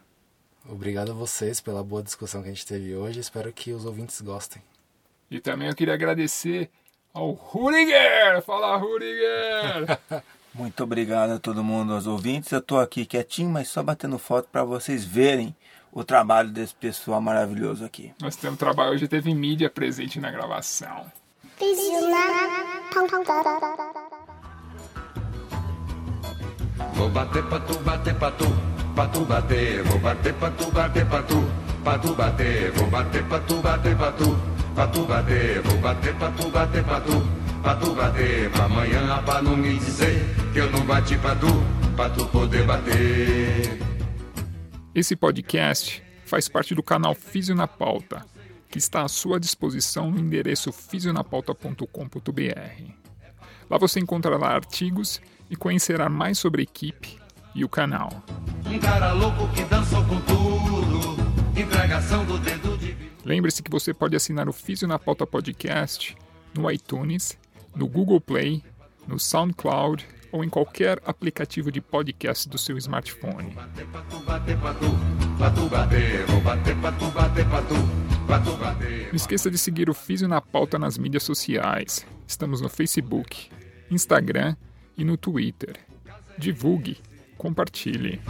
Obrigado 0.66 1.10
a 1.10 1.14
vocês 1.14 1.60
pela 1.60 1.84
boa 1.84 2.02
discussão 2.02 2.42
que 2.42 2.48
a 2.48 2.52
gente 2.52 2.66
teve 2.66 2.96
hoje. 2.96 3.20
Espero 3.20 3.52
que 3.52 3.72
os 3.72 3.84
ouvintes 3.84 4.18
gostem. 4.22 4.62
E 5.30 5.40
também 5.40 5.68
eu 5.68 5.74
queria 5.74 5.92
agradecer 5.92 6.70
ao 7.12 7.32
Rudiger. 7.32 8.40
Fala, 8.46 8.78
Rudiger! 8.78 9.98
Muito 10.54 10.82
obrigado 10.82 11.32
a 11.32 11.38
todo 11.38 11.62
mundo, 11.62 11.92
aos 11.92 12.06
ouvintes. 12.06 12.50
Eu 12.50 12.60
estou 12.60 12.80
aqui 12.80 13.04
quietinho, 13.04 13.50
mas 13.50 13.68
só 13.68 13.82
batendo 13.82 14.18
foto 14.18 14.48
para 14.50 14.64
vocês 14.64 15.04
verem 15.04 15.54
o 15.92 16.04
trabalho 16.04 16.50
desse 16.50 16.74
pessoal 16.74 17.20
maravilhoso 17.20 17.84
aqui. 17.84 18.12
Nós 18.20 18.36
temos 18.36 18.58
trabalho, 18.58 18.92
hoje 18.92 19.08
teve 19.08 19.34
mídia 19.34 19.68
presente 19.68 20.20
na 20.20 20.30
gravação. 20.30 21.10
Vou 26.94 27.08
bater 27.10 27.44
pra 27.44 27.60
tu, 27.60 27.78
bater 27.80 28.14
pra 28.14 28.30
tu, 28.30 28.46
pra 28.94 29.08
tu 29.08 29.20
bater, 29.24 29.82
vou 29.84 29.98
bater 29.98 30.34
pra 30.34 30.50
tu, 30.50 30.70
bater 30.70 31.06
pra 31.06 31.22
tu, 31.22 31.50
pra 31.84 31.98
tu 31.98 32.14
bater, 32.14 32.72
vou 32.72 32.86
bater 32.86 33.24
pra 33.24 33.38
tu, 33.40 33.54
bater 33.56 33.96
pra 33.96 34.12
tu, 34.12 34.38
pra 34.74 34.86
tu 34.86 35.04
bater, 35.04 35.62
vou 35.62 35.78
bater 35.78 36.14
pra 36.14 36.30
tu, 36.30 36.50
bater 36.50 36.84
pra 36.84 37.00
tu, 37.00 37.28
pra 37.62 37.74
tu 37.74 37.94
bater, 37.94 38.50
pra 38.50 38.64
amanhã 38.64 39.22
pra 39.24 39.42
não 39.42 39.56
me 39.56 39.78
dizer 39.78 40.24
que 40.52 40.58
eu 40.58 40.70
não 40.70 40.84
bati 40.84 41.16
pra 41.18 41.34
tu, 41.36 41.48
pra 41.96 42.08
tu 42.10 42.26
poder 42.26 42.64
bater. 42.64 43.89
Esse 44.92 45.14
podcast 45.14 46.02
faz 46.24 46.48
parte 46.48 46.74
do 46.74 46.82
canal 46.82 47.14
Físio 47.14 47.54
na 47.54 47.68
Pauta, 47.68 48.26
que 48.68 48.78
está 48.78 49.02
à 49.02 49.08
sua 49.08 49.38
disposição 49.38 50.10
no 50.10 50.18
endereço 50.18 50.72
fisionapauta.com.br. 50.72 52.92
Lá 53.70 53.78
você 53.78 54.00
encontrará 54.00 54.48
artigos 54.48 55.20
e 55.48 55.54
conhecerá 55.54 56.08
mais 56.08 56.40
sobre 56.40 56.62
a 56.62 56.64
equipe 56.64 57.20
e 57.54 57.64
o 57.64 57.68
canal. 57.68 58.10
Um 58.66 58.80
cara 58.80 59.12
louco 59.12 59.46
que 59.54 59.62
dançou 59.62 60.04
com 60.06 60.20
tudo, 60.22 61.16
entregação 61.56 62.24
do 62.24 62.36
dedo 62.38 62.76
de... 62.76 62.96
Lembre-se 63.24 63.62
que 63.62 63.70
você 63.70 63.94
pode 63.94 64.16
assinar 64.16 64.48
o 64.48 64.52
Físio 64.52 64.88
na 64.88 64.98
Pauta 64.98 65.24
Podcast 65.24 66.16
no 66.52 66.68
iTunes, 66.68 67.38
no 67.76 67.86
Google 67.86 68.20
Play, 68.20 68.60
no 69.06 69.20
SoundCloud 69.20 70.04
ou 70.32 70.44
em 70.44 70.48
qualquer 70.48 71.00
aplicativo 71.04 71.70
de 71.70 71.80
podcast 71.80 72.48
do 72.48 72.58
seu 72.58 72.76
smartphone. 72.78 73.54
Não 79.08 79.14
esqueça 79.16 79.50
de 79.50 79.58
seguir 79.58 79.90
o 79.90 79.94
Físio 79.94 80.28
na 80.28 80.40
Pauta 80.40 80.78
nas 80.78 80.96
mídias 80.96 81.22
sociais. 81.22 82.06
Estamos 82.26 82.60
no 82.60 82.68
Facebook, 82.68 83.50
Instagram 83.90 84.54
e 84.96 85.04
no 85.04 85.16
Twitter. 85.16 85.76
Divulgue, 86.38 86.98
compartilhe. 87.36 88.20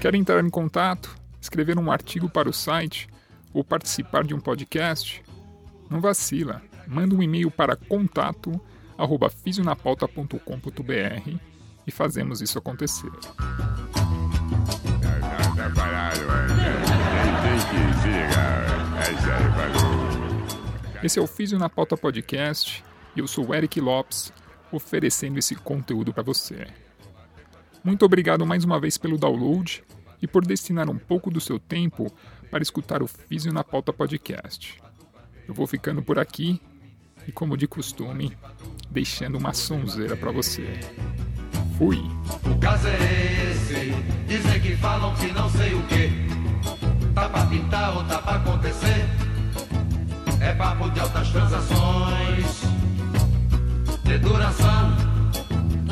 Quer 0.00 0.14
entrar 0.14 0.44
em 0.44 0.50
contato, 0.50 1.14
escrever 1.40 1.78
um 1.78 1.90
artigo 1.90 2.28
para 2.28 2.48
o 2.48 2.52
site 2.52 3.08
ou 3.52 3.64
participar 3.64 4.24
de 4.24 4.34
um 4.34 4.40
podcast? 4.40 5.22
Não 5.88 6.00
vacila. 6.00 6.62
Manda 6.86 7.14
um 7.14 7.22
e-mail 7.22 7.50
para 7.50 7.76
contato 7.76 8.60
arroba 8.96 9.30
fisionapauta.com.br 9.30 11.38
e 11.86 11.90
fazemos 11.90 12.40
isso 12.40 12.58
acontecer. 12.58 13.10
Esse 21.02 21.18
é 21.18 21.22
o 21.22 21.26
Físio 21.26 21.58
na 21.58 21.68
Pauta 21.68 21.96
Podcast 21.96 22.84
e 23.16 23.20
eu 23.20 23.26
sou 23.26 23.48
o 23.48 23.54
Eric 23.54 23.80
Lopes, 23.80 24.32
oferecendo 24.70 25.38
esse 25.38 25.54
conteúdo 25.54 26.12
para 26.12 26.22
você. 26.22 26.66
Muito 27.82 28.04
obrigado 28.04 28.44
mais 28.44 28.64
uma 28.64 28.78
vez 28.78 28.98
pelo 28.98 29.16
download 29.16 29.82
e 30.22 30.26
por 30.26 30.44
destinar 30.44 30.88
um 30.90 30.98
pouco 30.98 31.30
do 31.30 31.40
seu 31.40 31.58
tempo 31.58 32.12
para 32.50 32.62
escutar 32.62 33.02
o 33.02 33.06
Físio 33.06 33.52
na 33.52 33.64
Pauta 33.64 33.92
Podcast. 33.92 34.80
Eu 35.46 35.54
vou 35.54 35.66
ficando 35.66 36.02
por 36.02 36.18
aqui 36.18 36.60
e, 37.26 37.32
como 37.32 37.56
de 37.56 37.66
costume, 37.66 38.36
deixando 38.90 39.38
uma 39.38 39.52
sonzeira 39.52 40.16
para 40.16 40.30
você. 40.30 40.80
Fui! 41.78 41.98
O 42.44 42.58
caso 42.58 42.88
é 42.88 43.50
esse, 43.50 43.92
dizem 44.26 44.60
que 44.60 44.76
falam 44.76 45.14
que 45.14 45.32
não 45.32 45.48
sei 45.50 45.74
o 45.74 45.82
que. 45.84 46.30
Tá 47.14 47.28
pra 47.28 47.46
pintar 47.46 47.96
ou 47.96 48.04
tá 48.04 48.18
pra 48.18 48.36
acontecer? 48.36 49.06
É 50.40 50.54
papo 50.54 50.90
de 50.90 51.00
altas 51.00 51.28
transações, 51.30 52.62
de 54.04 54.18
duração. 54.18 54.96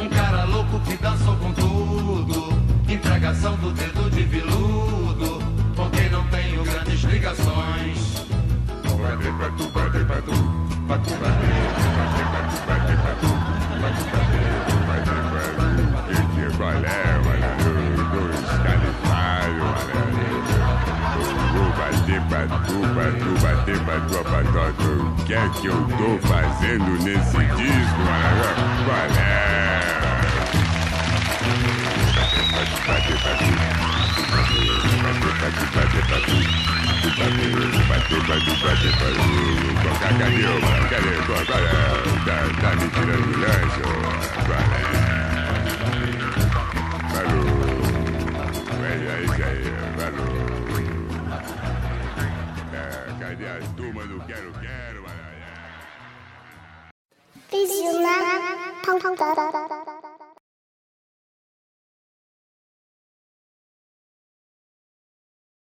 Um 0.01 0.09
cara 0.09 0.45
louco 0.45 0.81
que 0.81 0.97
dançou 0.97 1.37
com 1.37 1.53
tudo, 1.53 2.48
entregação 3.19 3.57
do 3.57 3.73
dedo 3.73 4.09
de 4.11 4.23
viludo, 4.23 5.41
com 5.75 5.91
quem 5.91 6.09
não 6.09 6.25
tenho 6.29 6.63
grandes 6.63 7.03
ligações. 7.03 7.99
Esse 16.11 16.57
balé, 16.57 17.19
mano, 17.25 18.07
dos 18.13 18.51
califários, 18.63 19.83
mano. 19.89 20.19
Bater 21.77 22.23
pra 22.23 22.43
tu, 22.47 22.79
pra 22.95 23.11
tu, 23.19 23.31
bater 23.43 23.79
pra 23.81 23.99
tu, 24.01 24.19
pra 24.23 24.71
tu. 24.75 24.91
O 25.03 25.25
que 25.25 25.35
é 25.35 25.49
que 25.61 25.67
eu 25.67 25.79
tô 25.89 26.09
fazendo 26.29 26.91
nesse 27.03 27.39
disco, 27.57 27.99
mano? 27.99 28.47
Balé. 28.87 29.39
Bater 29.89 30.08
Tá, 42.25 42.37
tá 42.61 42.71
me 42.77 42.87
tirando 42.91 43.29
o 43.29 43.39
lanche, 43.41 43.81
ô? 43.81 43.91
Qual 44.45 44.69
é? 44.75 44.89
Falou. 47.15 47.59